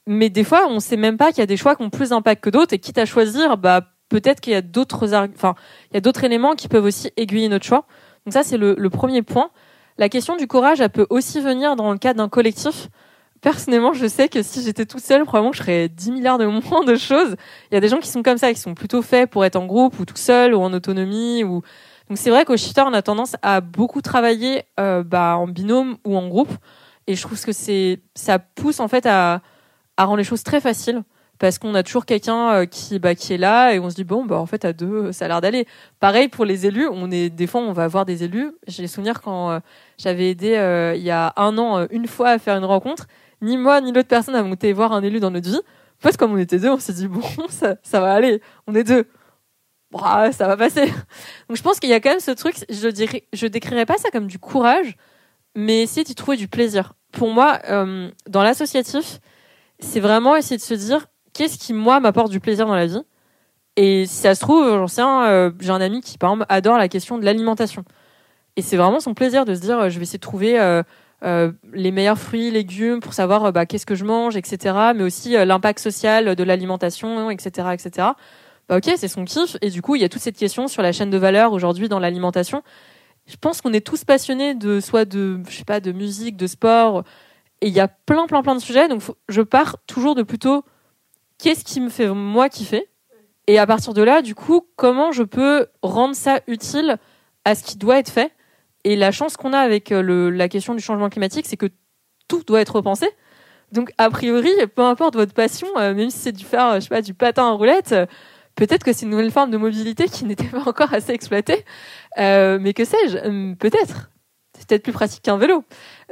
[0.07, 2.09] mais des fois, on sait même pas qu'il y a des choix qui ont plus
[2.09, 3.81] d'impact que d'autres, et quitte à choisir, bah,
[4.21, 5.55] peut-être qu'il y a d'autres, enfin,
[5.91, 7.85] il y a d'autres éléments qui peuvent aussi aiguiller notre choix.
[8.25, 9.49] Donc ça, c'est le, premier point.
[9.97, 12.87] La question du courage, elle peut aussi venir dans le cadre d'un collectif.
[13.41, 16.45] Personnellement, je sais que si j'étais toute seule, probablement que je ferais 10 milliards de
[16.45, 17.35] moins de choses.
[17.69, 19.57] Il y a des gens qui sont comme ça, qui sont plutôt faits pour être
[19.57, 21.43] en groupe ou tout seul ou en autonomie
[22.07, 25.97] donc c'est vrai qu'au shifter, on a tendance à beaucoup travailler euh, bah, en binôme
[26.05, 26.51] ou en groupe.
[27.07, 27.51] Et je trouve que
[28.13, 29.41] ça pousse en fait à
[29.97, 31.01] rendre les choses très faciles
[31.39, 34.03] parce qu'on a toujours quelqu'un euh, qui bah, qui est là et on se dit
[34.03, 35.67] bon bah en fait à deux ça a l'air d'aller.
[35.99, 38.51] Pareil pour les élus, on est des fois on va voir des élus.
[38.67, 39.59] J'ai souvenir quand euh,
[39.97, 40.49] j'avais aidé
[40.95, 43.07] il y a un an une fois à faire une rencontre,
[43.41, 45.61] ni moi ni l'autre personne a monté voir un élu dans notre vie.
[45.99, 48.83] En fait comme on était deux, on s'est dit bon ça va aller, on est
[48.83, 49.05] deux
[50.31, 50.87] ça va passer.
[51.47, 53.97] Donc je pense qu'il y a quand même ce truc, je dirais, je décrirais pas
[53.97, 54.95] ça comme du courage,
[55.55, 56.93] mais essayer d'y trouver du plaisir.
[57.11, 59.19] Pour moi, euh, dans l'associatif,
[59.79, 63.03] c'est vraiment essayer de se dire qu'est-ce qui moi m'apporte du plaisir dans la vie?
[63.75, 66.77] Et si ça se trouve, j'en sais euh, j'ai un ami qui par exemple adore
[66.77, 67.83] la question de l'alimentation.
[68.55, 70.81] Et c'est vraiment son plaisir de se dire euh, je vais essayer de trouver
[71.73, 74.93] les meilleurs fruits, légumes pour savoir bah, qu'est-ce que je mange, etc.
[74.95, 78.09] Mais aussi l'impact social de l'alimentation, etc., etc
[78.67, 79.57] bah ok, c'est son kiff.
[79.61, 81.89] Et du coup, il y a toute cette question sur la chaîne de valeur aujourd'hui
[81.89, 82.63] dans l'alimentation.
[83.27, 86.47] Je pense qu'on est tous passionnés de soit de, je sais pas, de musique, de
[86.47, 87.03] sport.
[87.61, 88.87] Et il y a plein, plein, plein de sujets.
[88.87, 90.63] Donc, je pars toujours de plutôt
[91.37, 92.87] qu'est-ce qui me fait moi kiffer?
[93.47, 96.97] Et à partir de là, du coup, comment je peux rendre ça utile
[97.43, 98.31] à ce qui doit être fait?
[98.83, 101.67] Et la chance qu'on a avec euh, le, la question du changement climatique, c'est que
[102.27, 103.07] tout doit être repensé.
[103.71, 106.89] Donc, a priori, peu importe votre passion, euh, même si c'est du faire, je sais
[106.89, 107.95] pas, du patin en roulette,
[108.55, 111.65] peut-être que c'est une nouvelle forme de mobilité qui n'était pas encore assez exploitée.
[112.17, 113.53] Euh, mais que sais-je?
[113.55, 114.09] Peut-être.
[114.57, 115.65] C'est peut-être plus pratique qu'un vélo.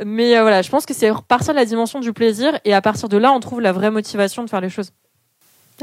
[0.04, 2.82] Mais euh, voilà, je pense que c'est partir de la dimension du plaisir et à
[2.82, 4.92] partir de là, on trouve la vraie motivation de faire les choses.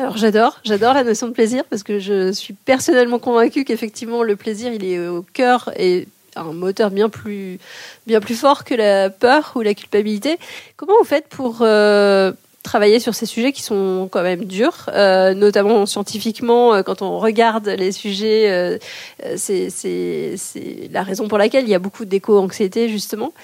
[0.00, 4.34] Alors j'adore, j'adore la notion de plaisir parce que je suis personnellement convaincue qu'effectivement le
[4.34, 7.58] plaisir il est au cœur et un moteur bien plus
[8.06, 10.38] bien plus fort que la peur ou la culpabilité.
[10.78, 12.32] Comment vous faites pour euh,
[12.62, 17.18] travailler sur ces sujets qui sont quand même durs, euh, notamment scientifiquement, euh, quand on
[17.18, 18.78] regarde les sujets, euh,
[19.36, 19.68] c'est
[20.90, 23.34] la raison pour laquelle il y a beaucoup d'éco-anxiété, justement.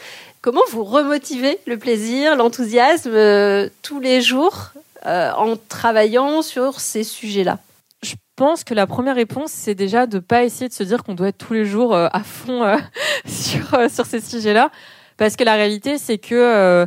[0.41, 4.71] Comment vous remotivez le plaisir, l'enthousiasme tous les jours
[5.07, 7.59] en travaillant sur ces sujets-là.
[8.03, 11.03] Je pense que la première réponse, c'est déjà de ne pas essayer de se dire
[11.05, 12.77] qu'on doit être tous les jours à fond
[13.27, 14.71] sur, sur ces sujets-là.
[15.17, 16.87] Parce que la réalité, c'est que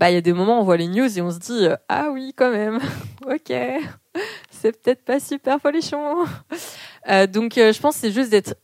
[0.00, 1.66] bah il y a des moments où on voit les news et on se dit
[1.66, 2.80] euh, ah oui quand même.
[3.26, 3.52] Ok.
[4.50, 6.24] C'est peut-être pas super folichon.
[7.08, 8.54] Euh, donc euh, je pense c'est juste d'être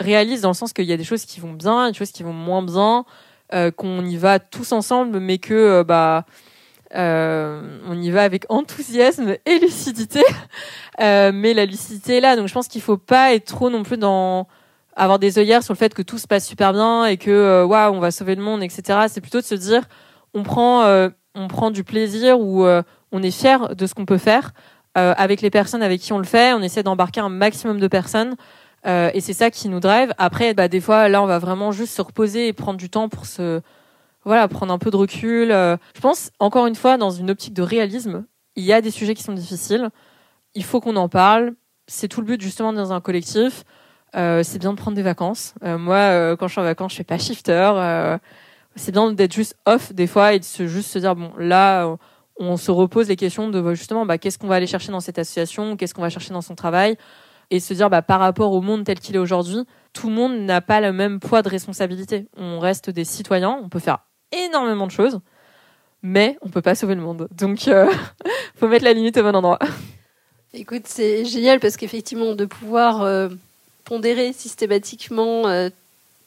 [0.00, 2.22] réaliste dans le sens qu'il y a des choses qui vont bien des choses qui
[2.22, 3.04] vont moins bien
[3.76, 6.26] qu'on y va tous ensemble mais que bah
[6.94, 10.22] on y va avec enthousiasme et lucidité
[10.98, 13.98] mais la lucidité est là donc je pense qu'il faut pas être trop non plus
[13.98, 14.46] dans
[14.96, 17.94] avoir des œillères sur le fait que tout se passe super bien et que waouh
[17.94, 19.82] on va sauver le monde etc c'est plutôt de se dire
[20.34, 24.04] on prend, euh, on prend du plaisir ou euh, on est fier de ce qu'on
[24.04, 24.52] peut faire
[24.96, 26.52] euh, avec les personnes avec qui on le fait.
[26.52, 28.34] On essaie d'embarquer un maximum de personnes.
[28.86, 30.12] et c'est ça qui nous drive.
[30.18, 33.08] Après, bah, des fois, là, on va vraiment juste se reposer et prendre du temps
[33.08, 33.60] pour se,
[34.24, 35.48] voilà, prendre un peu de recul.
[35.48, 38.26] je pense, encore une fois, dans une optique de réalisme,
[38.56, 39.90] il y a des sujets qui sont difficiles.
[40.54, 41.54] Il faut qu'on en parle.
[41.86, 43.64] C'est tout le but, justement, dans un collectif.
[44.12, 45.54] c'est bien de prendre des vacances.
[45.62, 48.18] moi, quand je suis en vacances, je fais pas shifter
[48.78, 51.96] c'est bien d'être juste off des fois et de se juste se dire bon là
[52.38, 55.18] on se repose les questions de justement bah, qu'est-ce qu'on va aller chercher dans cette
[55.18, 56.96] association, qu'est-ce qu'on va chercher dans son travail?
[57.50, 60.38] Et se dire bah, par rapport au monde tel qu'il est aujourd'hui, tout le monde
[60.40, 62.28] n'a pas le même poids de responsabilité.
[62.36, 64.00] On reste des citoyens, on peut faire
[64.32, 65.20] énormément de choses,
[66.02, 67.28] mais on peut pas sauver le monde.
[67.36, 67.90] Donc, euh,
[68.56, 69.58] faut mettre la limite au bon endroit.
[70.54, 73.28] Écoute, c'est génial parce qu'effectivement, de pouvoir euh,
[73.84, 75.68] pondérer systématiquement euh,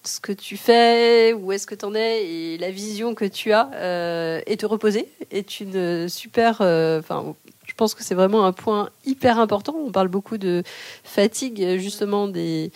[0.03, 3.51] ce que tu fais, où est-ce que tu en es et la vision que tu
[3.51, 6.57] as euh, et te reposer est une super.
[6.61, 9.75] Je pense que c'est vraiment un point hyper important.
[9.75, 10.61] On parle beaucoup de
[11.03, 12.71] fatigue justement des,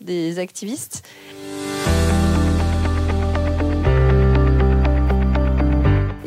[0.00, 1.06] des activistes.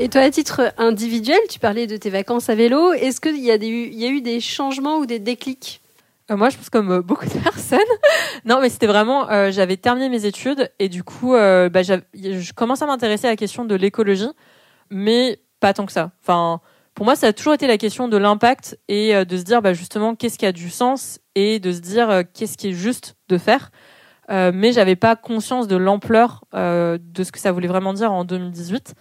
[0.01, 2.93] Et toi, à titre individuel, tu parlais de tes vacances à vélo.
[2.93, 5.81] Est-ce qu'il y, a eu des changements ou des déclics?
[6.31, 7.79] Euh, moi, je pense comme euh, beaucoup de personnes.
[8.45, 12.81] non, mais c'était vraiment, euh, j'avais terminé mes études et du coup, bah, je commence
[12.81, 14.29] à m'intéresser à la question de l'écologie,
[14.89, 16.11] mais pas tant que ça.
[16.23, 16.61] Enfin,
[16.95, 19.73] pour moi, ça a toujours été la question de l'impact et de se dire, bah,
[19.73, 23.37] justement, qu'est-ce qui a du sens et de se dire qu'est-ce qui est juste de
[23.37, 23.69] faire.
[24.29, 28.95] mais j'avais pas conscience de l'ampleur de ce que ça voulait vraiment dire en 2018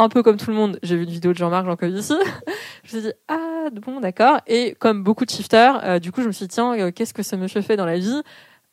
[0.00, 2.14] un peu comme tout le monde, j'ai vu une vidéo de Jean-Marc ici.
[2.84, 4.38] je me suis dit, ah, bon, d'accord.
[4.46, 7.12] Et comme beaucoup de shifters, euh, du coup, je me suis dit, tiens, euh, qu'est-ce
[7.12, 8.22] que ce monsieur fait dans la vie?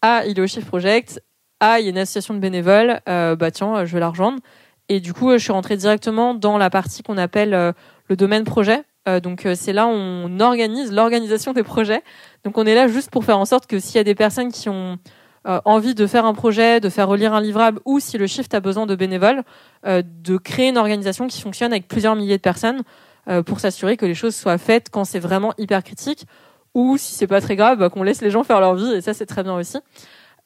[0.01, 1.21] Ah, il est au Shift Project.
[1.59, 3.01] Ah, il y a une association de bénévoles.
[3.09, 4.39] Euh, bah, tiens, je vais la rejoindre.
[4.87, 8.83] Et du coup, je suis rentrée directement dans la partie qu'on appelle le domaine projet.
[9.21, 12.03] donc, c'est là où on organise l'organisation des projets.
[12.45, 14.49] Donc, on est là juste pour faire en sorte que s'il y a des personnes
[14.49, 14.97] qui ont
[15.45, 18.53] euh, envie de faire un projet, de faire relire un livrable, ou si le shift
[18.53, 19.43] a besoin de bénévoles,
[19.85, 22.81] euh, de créer une organisation qui fonctionne avec plusieurs milliers de personnes
[23.29, 26.25] euh, pour s'assurer que les choses soient faites quand c'est vraiment hyper critique,
[26.73, 29.01] ou si c'est pas très grave, bah, qu'on laisse les gens faire leur vie, et
[29.01, 29.77] ça c'est très bien aussi.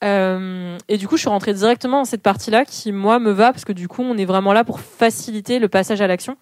[0.03, 3.65] et du coup, je suis rentrée directement dans cette partie-là qui, moi, me va parce
[3.65, 6.37] que du coup, on est vraiment là pour faciliter le passage à l'action.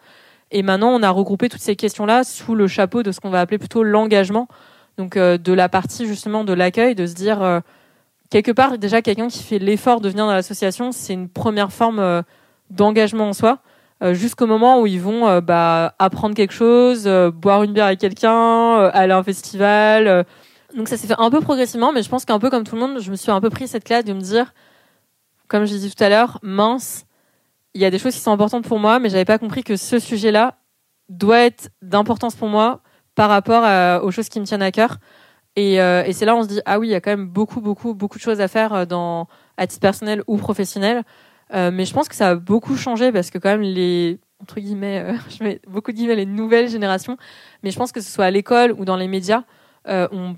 [0.51, 3.39] Et maintenant, on a regroupé toutes ces questions-là sous le chapeau de ce qu'on va
[3.41, 4.47] appeler plutôt l'engagement.
[4.97, 7.61] Donc, de la partie justement de l'accueil, de se dire,
[8.29, 11.99] quelque part, déjà, quelqu'un qui fait l'effort de venir dans l'association, c'est une première forme
[11.99, 12.21] euh,
[12.69, 13.59] d'engagement en soi.
[14.01, 17.99] Euh, jusqu'au moment où ils vont euh, bah, apprendre quelque chose, boire une bière avec
[17.99, 20.25] quelqu'un, aller à un festival.
[20.75, 22.81] Donc ça s'est fait un peu progressivement, mais je pense qu'un peu comme tout le
[22.81, 24.53] monde, je me suis un peu pris cette classe de me dire,
[25.47, 27.05] comme je dit tout à l'heure, mince,
[27.73, 29.75] il y a des choses qui sont importantes pour moi, mais j'avais pas compris que
[29.75, 30.59] ce sujet-là
[31.09, 32.81] doit être d'importance pour moi
[33.15, 34.97] par rapport aux choses qui me tiennent à cœur.
[35.57, 37.27] Euh, et, c'est là où on se dit ah oui, il y a quand même
[37.27, 41.03] beaucoup, beaucoup, beaucoup de choses à faire euh, dans à titre personnel ou professionnel.
[41.53, 44.59] Euh, mais je pense que ça a beaucoup changé parce que quand même les entre
[44.59, 47.17] guillemets, je mets beaucoup de guillemets les nouvelles générations.
[47.63, 49.43] Mais je pense que ce soit à l'école ou dans les médias,
[49.85, 50.35] on,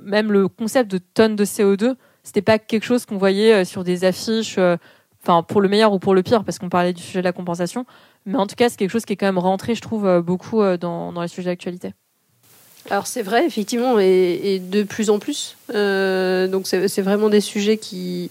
[0.00, 4.04] même le concept de tonnes de CO2, c'était pas quelque chose qu'on voyait sur des
[4.04, 4.58] affiches.
[5.22, 7.32] Enfin, pour le meilleur ou pour le pire, parce qu'on parlait du sujet de la
[7.32, 7.84] compensation.
[8.24, 10.62] Mais en tout cas, c'est quelque chose qui est quand même rentré, je trouve, beaucoup
[10.78, 11.92] dans, dans les sujets d'actualité.
[12.90, 15.56] Alors c'est vrai, effectivement, et, de plus en plus.
[15.74, 18.30] Euh, donc c'est vraiment des sujets qui,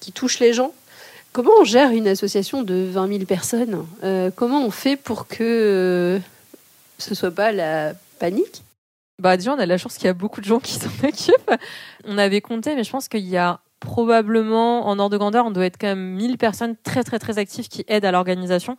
[0.00, 0.72] qui touchent les gens.
[1.32, 3.86] Comment on gère une association de 20 000 personnes?
[4.04, 6.18] Euh, Comment on fait pour que euh,
[6.98, 8.62] ce soit pas la panique?
[9.20, 11.54] Bah déjà on a la chance qu'il y a beaucoup de gens qui s'en occupent.
[12.04, 15.50] On avait compté, mais je pense qu'il y a probablement en ordre de grandeur, on
[15.50, 18.78] doit être quand même 1000 personnes très très très actives qui aident à l'organisation.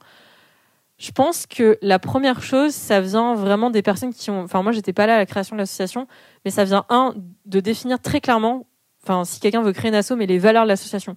[0.98, 4.44] Je pense que la première chose, ça vient vraiment des personnes qui ont.
[4.44, 6.08] Enfin, moi, j'étais pas là à la création de l'association,
[6.46, 7.14] mais ça vient un
[7.46, 8.66] de définir très clairement.
[9.04, 11.16] Enfin, si quelqu'un veut créer une asso, mais les valeurs de l'association.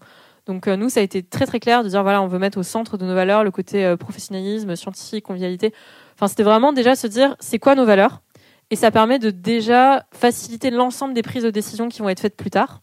[0.49, 2.59] Donc euh, nous, ça a été très très clair de dire voilà, on veut mettre
[2.59, 5.75] au centre de nos valeurs le côté euh, professionnalisme, scientifique, convivialité.
[6.14, 8.23] Enfin, c'était vraiment déjà se dire c'est quoi nos valeurs,
[8.71, 12.37] et ça permet de déjà faciliter l'ensemble des prises de décision qui vont être faites
[12.37, 12.81] plus tard.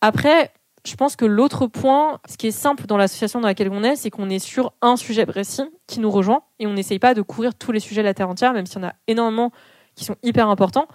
[0.00, 0.52] Après,
[0.86, 3.96] je pense que l'autre point, ce qui est simple dans l'association dans laquelle on est,
[3.96, 7.22] c'est qu'on est sur un sujet précis qui nous rejoint et on n'essaye pas de
[7.22, 9.50] couvrir tous les sujets de la Terre entière, même s'il y en a énormément
[9.96, 10.86] qui sont hyper importants.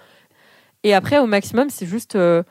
[0.84, 2.44] Et après, au maximum, c'est juste euh,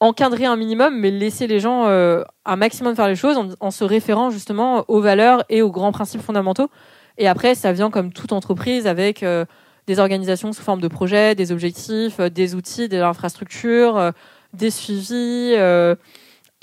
[0.00, 3.84] encadrer un minimum, mais laisser les gens euh, un maximum faire les choses en, se
[3.84, 6.70] référant justement aux valeurs et aux grands principes fondamentaux.
[7.18, 9.44] Et après, ça vient comme toute entreprise avec euh,
[9.86, 14.12] des organisations sous forme de projets, des objectifs, des outils, des infrastructures,
[14.52, 15.54] des suivis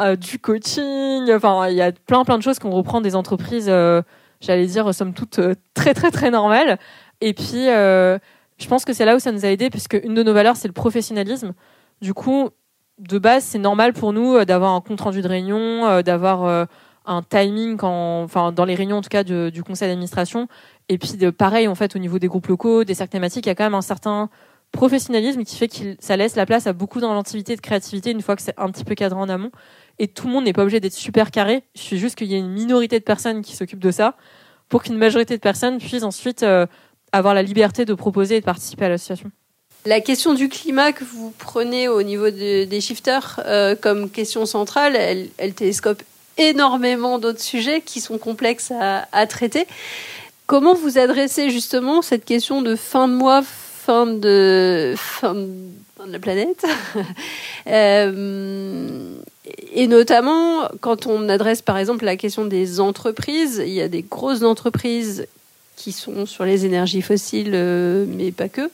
[0.01, 1.31] euh, du coaching.
[1.31, 4.01] Enfin, il y a plein plein de choses qu'on reprend des entreprises, euh,
[4.41, 6.79] j'allais dire, somme toute euh, très très très normales.
[7.21, 10.23] Et puis, je pense que c'est là où ça nous a aidé, puisque une de
[10.23, 11.53] nos valeurs, c'est le professionnalisme.
[12.01, 12.49] Du coup,
[12.99, 16.67] de base, c'est normal pour nous d'avoir un compte rendu de réunion, d'avoir
[17.05, 20.49] un timing quand, enfin, dans les réunions en tout cas du conseil d'administration.
[20.89, 23.49] Et puis, de, pareil, en fait, au niveau des groupes locaux, des cercles thématiques, il
[23.49, 24.29] y a quand même un certain
[24.71, 28.21] professionnalisme qui fait que ça laisse la place à beaucoup d'inventivité et de créativité une
[28.21, 29.51] fois que c'est un petit peu cadré en amont
[29.99, 31.63] et tout le monde n'est pas obligé d'être super carré.
[31.75, 34.15] Je suis juste qu'il y a une minorité de personnes qui s'occupent de ça
[34.69, 36.65] pour qu'une majorité de personnes puissent ensuite euh,
[37.11, 39.31] avoir la liberté de proposer et de participer à l'association.
[39.85, 44.95] La question du climat que vous prenez au niveau des shifters euh, comme question centrale,
[44.95, 46.01] elle, elle télescope
[46.37, 49.67] énormément d'autres sujets qui sont complexes à, à, traiter.
[50.47, 53.43] Comment vous adressez justement cette question de fin de mois,
[53.85, 56.65] fin de, de, la planète.
[57.67, 59.15] euh,
[59.73, 64.01] et notamment, quand on adresse par exemple la question des entreprises, il y a des
[64.01, 65.27] grosses entreprises
[65.75, 68.71] qui sont sur les énergies fossiles, euh, mais pas que,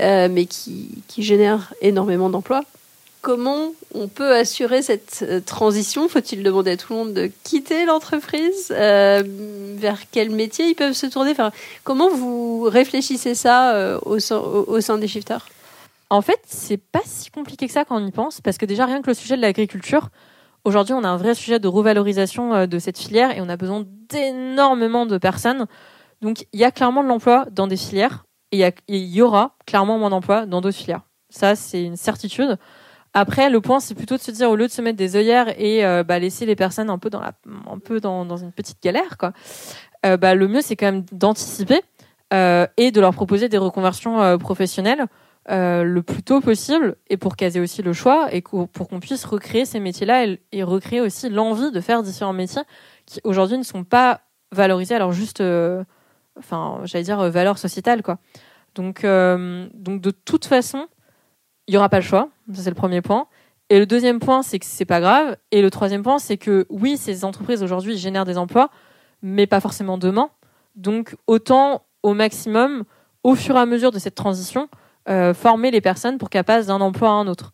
[0.00, 2.62] euh, mais qui, qui génèrent énormément d'emplois.
[3.26, 7.84] Comment on peut assurer cette euh, transition Faut-il demander à tout le monde de quitter
[7.84, 11.34] l'entreprise Vers quel métier ils peuvent se tourner?
[11.82, 15.44] Comment vous réfléchissez ça au, sein, au sein des shifters?
[16.08, 18.86] En fait, c'est pas si compliqué que ça quand on y pense, parce que déjà
[18.86, 20.10] rien que le sujet de l'agriculture,
[20.62, 23.84] aujourd'hui on a un vrai sujet de revalorisation de cette filière et on a besoin
[24.08, 25.66] d'énormément de personnes
[26.22, 29.98] donc il y a clairement de l'emploi dans des filières et il y, aura clairement
[29.98, 31.02] moins d'emplois dans d'autres filières.
[31.28, 32.58] Ça, c'est une certitude.
[33.18, 35.58] Après, le point, c'est plutôt de se dire, au lieu de se mettre des œillères
[35.58, 39.32] et euh, bah, laisser les personnes un peu dans, une petite galère, quoi,
[40.04, 41.80] euh, bah, le mieux, c'est quand même d'anticiper
[42.34, 45.06] euh, et de leur proposer des reconversions professionnelles
[45.48, 49.64] le plus tôt possible et pour caser aussi le choix et pour qu'on puisse recréer
[49.64, 52.62] ces métiers-là et, recréer aussi l'envie de faire différents métiers
[53.06, 54.20] qui aujourd'hui ne sont pas
[54.52, 54.94] valorisés.
[54.94, 55.42] Alors juste
[56.38, 58.18] enfin, j'allais dire valeur sociétale, quoi.
[58.74, 60.86] Donc, donc de toute façon,
[61.66, 62.28] il y aura pas le choix.
[62.52, 63.26] Ça c'est le premier point.
[63.68, 65.36] Et le deuxième point, c'est que c'est pas grave.
[65.50, 68.70] Et le troisième point, c'est que oui, ces entreprises aujourd'hui génèrent des emplois,
[69.22, 70.30] mais pas forcément demain.
[70.76, 72.84] Donc autant au maximum,
[73.24, 74.68] au fur et à mesure de cette transition,
[75.08, 77.52] euh, former les personnes pour qu'elles passent d'un emploi à un autre.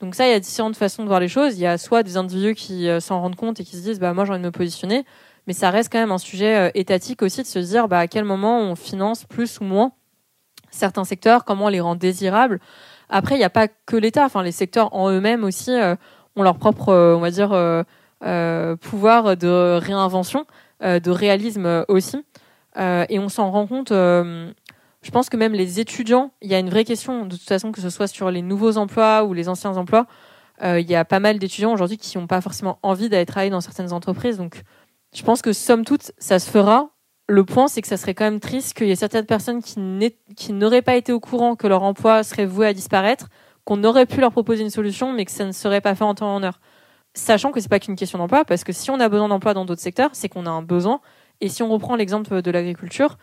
[0.00, 1.56] Donc ça, il y a différentes façons de voir les choses.
[1.56, 4.12] Il y a soit des individus qui s'en rendent compte et qui se disent, bah
[4.14, 5.04] moi j'ai envie de me positionner
[5.46, 8.06] mais ça reste quand même un sujet euh, étatique aussi de se dire bah, à
[8.06, 9.92] quel moment on finance plus ou moins
[10.70, 12.60] certains secteurs, comment on les rend désirables.
[13.12, 15.94] Après, il n'y a pas que l'État, enfin les secteurs en eux-mêmes aussi euh,
[16.34, 17.50] ont leur propre, euh, on va dire,
[18.80, 20.46] pouvoir de réinvention,
[20.80, 22.24] de réalisme aussi.
[22.76, 23.90] et on s'en rend compte.
[23.90, 27.72] je pense que même les étudiants, il y a une vraie question, de toute façon,
[27.72, 30.06] que ce soit sur les nouveaux emplois ou les anciens emplois.
[30.62, 33.60] Il y a pas mal d'étudiants aujourd'hui qui n'ont pas forcément envie d'aller travailler dans
[33.60, 34.62] certaines entreprises, donc
[35.12, 36.90] je pense que somme toute, ça se fera.
[37.28, 40.52] Le point, c'est que ça serait quand même triste qu'il y ait certaines personnes qui
[40.52, 43.28] n'auraient pas été au courant que leur emploi serait voué à disparaître,
[43.64, 46.14] qu'on aurait pu leur proposer une solution, mais que ça ne serait pas fait en
[46.14, 46.60] temps et en heure.
[47.14, 49.64] Sachant que c'est pas qu'une question d'emploi, parce que si on a besoin d'emploi dans
[49.64, 51.00] d'autres secteurs, c'est qu'on a un besoin.
[51.40, 53.18] Et si on reprend l'exemple de l'agriculture,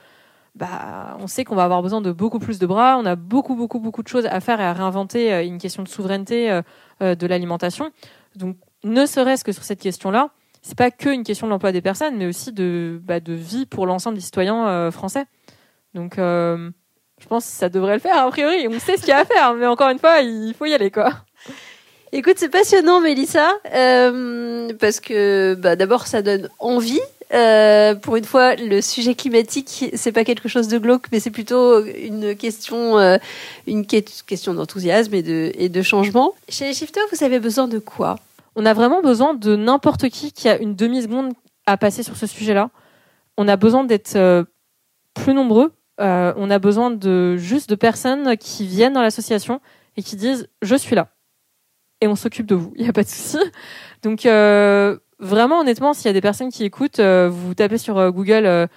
[0.56, 2.98] bah, on sait qu'on va avoir besoin de beaucoup plus de bras.
[3.00, 5.34] On a beaucoup, beaucoup, beaucoup de choses à faire et à réinventer.
[5.34, 6.62] Euh, une question de souveraineté euh,
[7.02, 7.92] euh, de l'alimentation.
[8.36, 11.82] Donc, ne serait-ce que sur cette question-là, c'est pas que une question de l'emploi des
[11.82, 15.26] personnes, mais aussi de, bah, de vie pour l'ensemble des citoyens euh, français.
[15.94, 16.70] Donc, euh,
[17.20, 18.68] je pense que ça devrait le faire, a priori.
[18.68, 20.74] On sait ce qu'il y a à faire, mais encore une fois, il faut y
[20.74, 21.14] aller, quoi.
[22.12, 27.02] Écoute, c'est passionnant, Mélissa, euh, parce que bah, d'abord, ça donne envie.
[28.02, 31.86] Pour une fois, le sujet climatique, c'est pas quelque chose de glauque, mais c'est plutôt
[31.86, 32.98] une question,
[33.68, 36.34] une question d'enthousiasme et de, et de changement.
[36.50, 38.16] Chez les shifters, vous avez besoin de quoi?
[38.56, 41.34] On a vraiment besoin de n'importe qui qui a une demi-seconde
[41.66, 42.70] à passer sur ce sujet-là.
[43.38, 44.44] On a besoin d'être euh,
[45.14, 45.72] plus nombreux.
[46.02, 49.62] Euh, on a besoin de juste de personnes qui viennent dans l'association
[49.98, 51.10] et qui disent je suis là
[52.02, 52.74] et on s'occupe de vous.
[52.76, 53.38] Il n'y a pas de souci.
[54.02, 58.68] Donc euh, vraiment honnêtement, s'il y a des personnes qui écoutent, vous tapez sur Google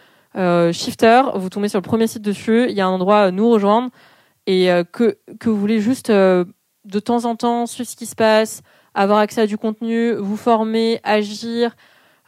[0.73, 2.67] Shifter, vous tombez sur le premier site dessus.
[2.69, 3.91] Il y a un endroit nous rejoindre
[4.47, 8.63] et que que vous voulez juste de temps en temps suivre ce qui se passe
[8.95, 11.75] avoir accès à du contenu, vous former, agir.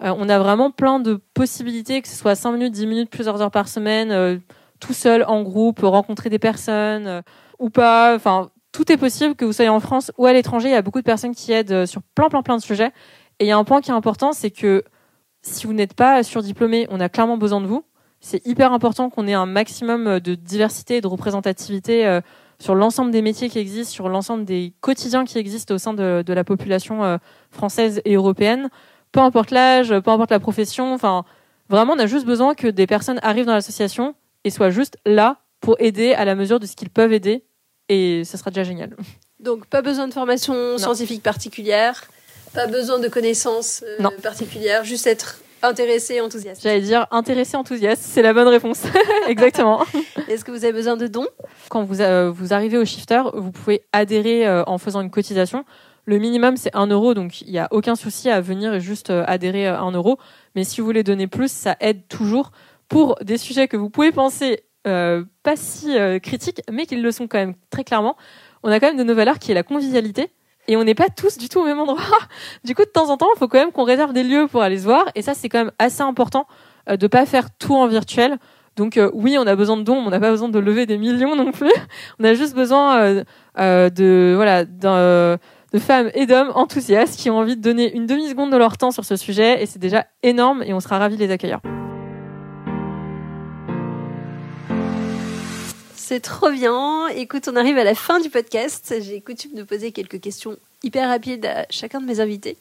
[0.03, 3.41] Euh, on a vraiment plein de possibilités, que ce soit 5 minutes, 10 minutes, plusieurs
[3.41, 4.39] heures par semaine, euh,
[4.81, 7.23] tout seul, en groupe, rencontrer des personnes euh,
[7.59, 8.15] ou pas.
[8.15, 10.69] Enfin, tout est possible, que vous soyez en France ou à l'étranger.
[10.69, 12.93] Il y a beaucoup de personnes qui aident sur plein, plein, plein de sujets.
[13.39, 14.85] Et il y a un point qui est important, c'est que
[15.43, 17.85] si vous n'êtes pas surdiplômé, on a clairement besoin de vous.
[18.21, 22.21] C'est hyper important qu'on ait un maximum de diversité et de représentativité
[22.59, 26.23] sur l'ensemble des métiers qui existent, sur l'ensemble des quotidiens qui existent au sein de,
[26.25, 27.19] de la population euh,
[27.51, 28.69] française et européenne,
[29.13, 31.25] peu importe l'âge, peu importe la profession, enfin,
[31.69, 35.39] vraiment, on a juste besoin que des personnes arrivent dans l'association et soient juste là
[35.61, 37.45] pour aider à la mesure de ce qu'ils peuvent aider,
[37.89, 38.97] et ça sera déjà génial.
[39.41, 42.05] Donc, pas besoin de formation scientifique particulière,
[42.53, 46.63] pas besoin de connaissances euh, particulières, juste être Intéressé, enthousiaste.
[46.63, 48.83] J'allais dire intéressé, enthousiaste, c'est la bonne réponse.
[49.29, 49.83] Exactement.
[50.29, 51.27] Est-ce que vous avez besoin de dons?
[51.71, 55.65] Quand vous, euh, vous arrivez au shifter, vous pouvez adhérer euh, en faisant une cotisation.
[56.05, 59.09] Le minimum, c'est 1 euro, donc il n'y a aucun souci à venir et juste
[59.09, 60.19] euh, adhérer à 1 euro.
[60.55, 62.51] Mais si vous voulez donner plus, ça aide toujours
[62.89, 67.39] pour des sujets que vous pouvez penser pas si critiques, mais qu'ils le sont quand
[67.39, 68.19] même très clairement.
[68.63, 70.31] On a quand même de nos valeurs qui est la convivialité
[70.69, 72.01] et on n'est pas tous du tout au même endroit.
[72.65, 74.63] Du coup, de temps en temps, il faut quand même qu'on réserve des lieux pour
[74.63, 75.05] aller se voir.
[75.15, 76.47] Et ça, c'est quand même assez important
[76.89, 78.39] euh, de pas faire tout en virtuel.
[78.77, 80.99] Donc oui, on a besoin de dons, mais on n'a pas besoin de lever des
[80.99, 81.71] millions non plus.
[82.19, 83.23] On a juste besoin
[83.57, 84.65] de voilà
[85.75, 88.93] de femmes et d'hommes enthousiastes qui ont envie de donner une demi-seconde de leur temps
[88.93, 91.61] sur ce sujet et c'est déjà énorme et on sera ravis de les accueillir.
[96.07, 97.09] C'est trop bien.
[97.09, 98.95] Écoute, on arrive à la fin du podcast.
[99.01, 102.59] J'ai coutume de poser quelques questions hyper rapides à chacun de mes invités.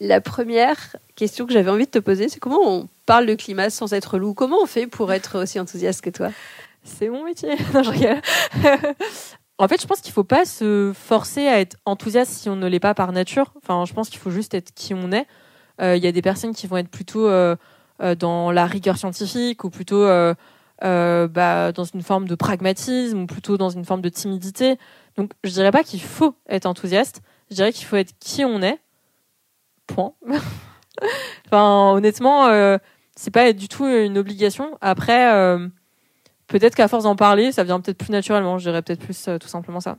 [0.00, 3.68] La première question que j'avais envie de te poser, c'est comment on parle de climat
[3.68, 4.32] sans être loup?
[4.32, 6.30] Comment on fait pour être aussi enthousiaste que toi?
[6.84, 7.50] C'est mon métier.
[7.74, 8.22] Non, je rigole.
[9.58, 12.66] En fait, je pense qu'il faut pas se forcer à être enthousiaste si on ne
[12.66, 13.52] l'est pas par nature.
[13.58, 15.26] Enfin, je pense qu'il faut juste être qui on est.
[15.82, 17.56] Euh, il y a des personnes qui vont être plutôt euh,
[18.02, 20.08] euh, dans la rigueur scientifique ou plutôt
[20.80, 24.78] bah, dans une forme de pragmatisme ou plutôt dans une forme de timidité.
[25.16, 27.22] Donc, je dirais pas qu'il faut être enthousiaste.
[27.50, 28.78] Je dirais qu'il faut être qui on est.
[29.86, 30.12] Point.
[31.46, 32.78] enfin, honnêtement,
[33.16, 34.76] c'est pas du tout une obligation.
[34.80, 35.60] Après
[36.48, 38.58] peut-être qu'à force d'en parler, ça vient peut-être plus naturellement.
[38.58, 39.98] Je dirais peut-être plus euh, tout simplement ça.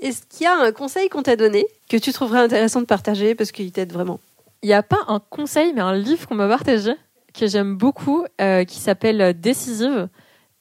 [0.00, 3.34] Est-ce qu'il y a un conseil qu'on t'a donné que tu trouverais intéressant de partager
[3.34, 4.18] parce qu'il t'aide vraiment?
[4.62, 6.92] Il n'y a pas un conseil, mais un livre qu'on m'a partagé
[7.32, 10.08] que j'aime beaucoup, euh, qui s'appelle Décisive.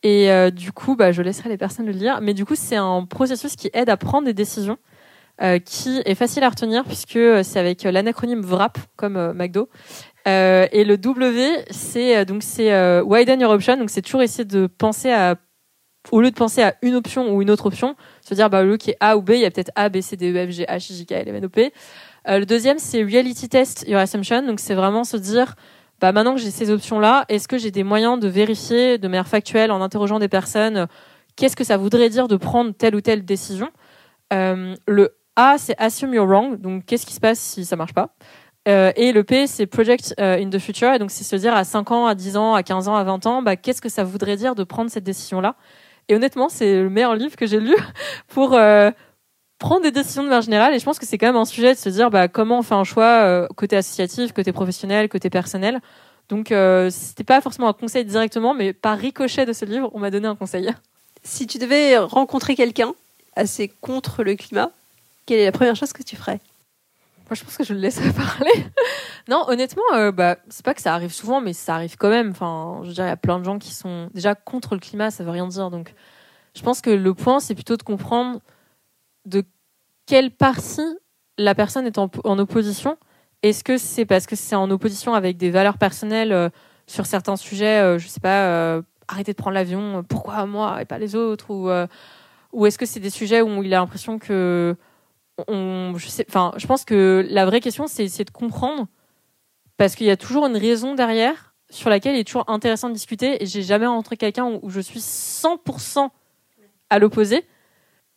[0.03, 2.21] Et euh, du coup, bah, je laisserai les personnes le lire.
[2.21, 4.77] Mais du coup, c'est un processus qui aide à prendre des décisions,
[5.65, 9.69] qui est facile à retenir puisque c'est avec l'anacronyme VRAP, comme McDo.
[10.27, 13.77] Euh, et le W, c'est euh, donc c'est euh, widen your option.
[13.77, 15.35] Donc c'est toujours essayer de penser à
[16.11, 17.95] au lieu de penser à une option ou une autre option,
[18.27, 19.71] se dire bah au lieu qu'il y ait A ou B, il y a peut-être
[19.75, 21.49] A, B, C, D, E, F, G, H, I, J, K, L, M, N, O,
[21.49, 21.71] P.
[22.27, 24.45] Euh, le deuxième, c'est reality test your assumption.
[24.45, 25.55] Donc c'est vraiment se dire
[26.01, 29.07] bah maintenant que j'ai ces options là, est-ce que j'ai des moyens de vérifier de
[29.07, 30.87] manière factuelle en interrogeant des personnes
[31.35, 33.69] qu'est-ce que ça voudrait dire de prendre telle ou telle décision?
[34.33, 36.59] Euh, le A, c'est assume you're wrong.
[36.59, 38.15] Donc qu'est-ce qui se passe si ça marche pas?
[38.67, 40.93] Euh, et le P, c'est Project euh, in the Future.
[40.93, 43.03] Et donc, c'est se dire à 5 ans, à 10 ans, à 15 ans, à
[43.03, 45.55] 20 ans, bah, qu'est-ce que ça voudrait dire de prendre cette décision-là?
[46.09, 47.75] Et honnêtement, c'est le meilleur livre que j'ai lu
[48.27, 48.91] pour euh,
[49.61, 50.73] prendre des décisions de manière générale.
[50.73, 52.61] Et je pense que c'est quand même un sujet de se dire bah, comment on
[52.63, 55.79] fait un choix côté associatif, côté professionnel, côté personnel.
[56.27, 56.53] Donc,
[56.89, 60.27] c'était pas forcément un conseil directement, mais par ricochet de ce livre, on m'a donné
[60.27, 60.69] un conseil.
[61.23, 62.93] Si tu devais rencontrer quelqu'un
[63.35, 64.71] assez contre le climat,
[65.25, 66.39] quelle est la première chose que tu ferais?
[67.29, 68.65] Moi, je pense que je le laisserai parler.
[69.29, 72.31] non, honnêtement, euh, bah, c'est pas que ça arrive souvent, mais ça arrive quand même.
[72.31, 74.81] Enfin, je veux dire, il y a plein de gens qui sont déjà contre le
[74.81, 75.69] climat, ça veut rien dire.
[75.69, 75.93] Donc,
[76.55, 78.41] je pense que le point, c'est plutôt de comprendre
[79.25, 79.43] de
[80.05, 80.97] quelle partie
[81.37, 82.09] la personne est en,
[82.39, 82.97] opposition.
[83.43, 86.49] Est-ce que c'est parce que c'est en opposition avec des valeurs personnelles euh,
[86.87, 90.97] sur certains sujets, euh, je sais pas, arrêter de prendre l'avion, pourquoi moi et pas
[90.97, 91.69] les autres, ou,
[92.53, 94.75] ou est-ce que c'est des sujets où il a l'impression que
[95.49, 98.87] je sais, enfin, je pense que la vraie question, c'est essayer de comprendre,
[99.77, 102.93] parce qu'il y a toujours une raison derrière sur laquelle il est toujours intéressant de
[102.93, 103.41] discuter.
[103.41, 106.09] Et j'ai jamais rencontré quelqu'un où, je suis 100%
[106.89, 107.45] à l'opposé,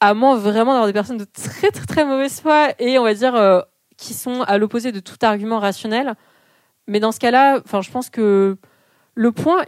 [0.05, 3.15] à moins vraiment d'avoir des personnes de très très très mauvaise foi et on va
[3.15, 3.61] dire euh,
[3.97, 6.15] qui sont à l'opposé de tout argument rationnel.
[6.87, 8.59] Mais dans ce cas-là, enfin, je pense que
[9.15, 9.65] le point,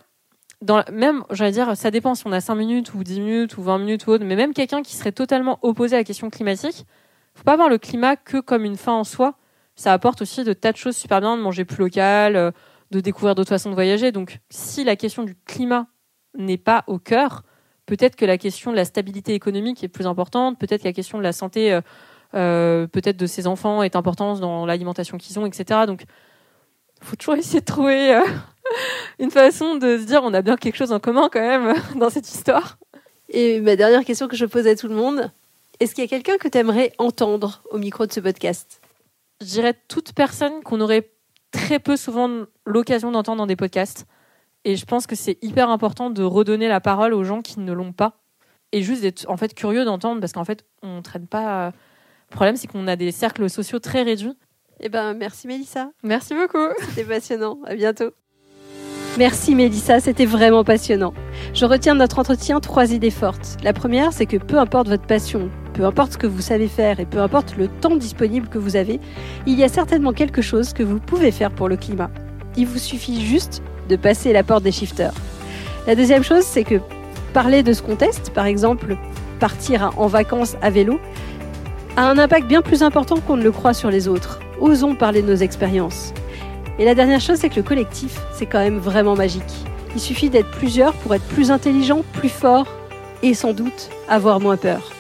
[0.93, 3.79] même, j'allais dire, ça dépend si on a 5 minutes ou 10 minutes ou 20
[3.79, 6.85] minutes ou autre, mais même quelqu'un qui serait totalement opposé à la question climatique,
[7.35, 9.35] faut pas voir le climat que comme une fin en soi.
[9.75, 12.51] Ça apporte aussi de tas de choses super bien, de manger plus local, euh,
[12.91, 14.13] de découvrir d'autres façons de voyager.
[14.13, 15.87] Donc, si la question du climat
[16.37, 17.43] n'est pas au cœur,
[17.87, 21.19] peut-être que la question de la stabilité économique est plus importante, peut-être que la question
[21.19, 21.81] de la santé, euh,
[22.35, 25.81] euh, peut-être de ses enfants est importante dans l'alimentation qu'ils ont, etc.
[25.87, 26.05] Donc,
[27.01, 28.21] faut toujours essayer de trouver
[29.19, 32.11] une façon de se dire on a bien quelque chose en commun quand même dans
[32.11, 32.79] cette histoire.
[33.29, 35.31] Et ma dernière question que je pose à tout le monde,
[35.81, 38.81] est-ce qu'il y a quelqu'un que tu aimerais entendre au micro de ce podcast?
[39.41, 41.11] Je dirais toute personne qu'on aurait
[41.51, 44.07] très peu souvent l'occasion d'entendre dans des podcasts.
[44.67, 47.73] Et je pense que c'est hyper important de redonner la parole aux gens qui ne
[47.73, 48.19] l'ont pas.
[48.73, 51.69] Et juste d'être en fait curieux d'entendre parce qu'en fait, on ne traîne pas.
[51.69, 54.37] Le problème, c'est qu'on a des cercles sociaux très réduits.
[54.81, 55.93] Eh ben, merci Mélissa.
[56.03, 56.67] Merci beaucoup.
[56.81, 57.61] C'était passionnant.
[57.65, 58.11] À bientôt.
[59.17, 61.15] Merci Mélissa, c'était vraiment passionnant.
[61.55, 63.57] Je retiens de notre entretien trois idées fortes.
[63.63, 66.99] La première, c'est que peu importe votre passion, peu importe ce que vous savez faire
[66.99, 68.99] et peu importe le temps disponible que vous avez,
[69.47, 72.11] il y a certainement quelque chose que vous pouvez faire pour le climat.
[72.57, 75.15] Il vous suffit juste de passer la porte des shifters.
[75.87, 76.81] La deuxième chose, c'est que
[77.33, 78.97] parler de ce qu'on teste, par exemple
[79.39, 80.99] partir en vacances à vélo,
[81.97, 84.41] a un impact bien plus important qu'on ne le croit sur les autres.
[84.61, 86.13] Osons parler de nos expériences.
[86.79, 89.43] Et la dernière chose, c'est que le collectif, c'est quand même vraiment magique.
[89.95, 92.67] Il suffit d'être plusieurs pour être plus intelligent, plus fort
[93.23, 94.93] et sans doute avoir moins peur.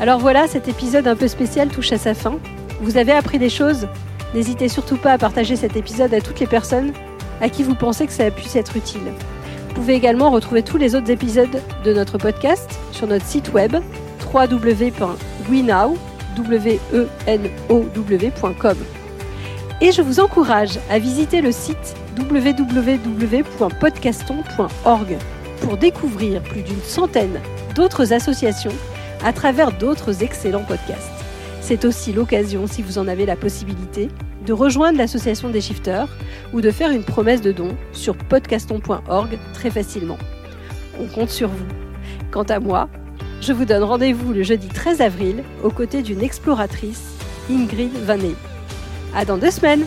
[0.00, 2.38] Alors voilà, cet épisode un peu spécial touche à sa fin.
[2.80, 3.86] Vous avez appris des choses
[4.34, 6.92] N'hésitez surtout pas à partager cet épisode à toutes les personnes
[7.40, 9.12] à qui vous pensez que ça a pu être utile.
[9.68, 13.76] Vous pouvez également retrouver tous les autres épisodes de notre podcast sur notre site web
[14.32, 15.08] www.wenow.com.
[19.80, 25.16] Et je vous encourage à visiter le site www.podcaston.org
[25.62, 27.40] pour découvrir plus d'une centaine
[27.74, 28.74] d'autres associations
[29.24, 31.10] à travers d'autres excellents podcasts.
[31.60, 34.08] C'est aussi l'occasion, si vous en avez la possibilité,
[34.46, 36.08] de rejoindre l'association des shifters
[36.52, 40.18] ou de faire une promesse de don sur podcaston.org très facilement.
[41.00, 41.66] On compte sur vous.
[42.30, 42.88] Quant à moi,
[43.40, 47.16] je vous donne rendez-vous le jeudi 13 avril aux côtés d'une exploratrice,
[47.50, 48.36] Ingrid Vanet.
[49.14, 49.86] À dans deux semaines!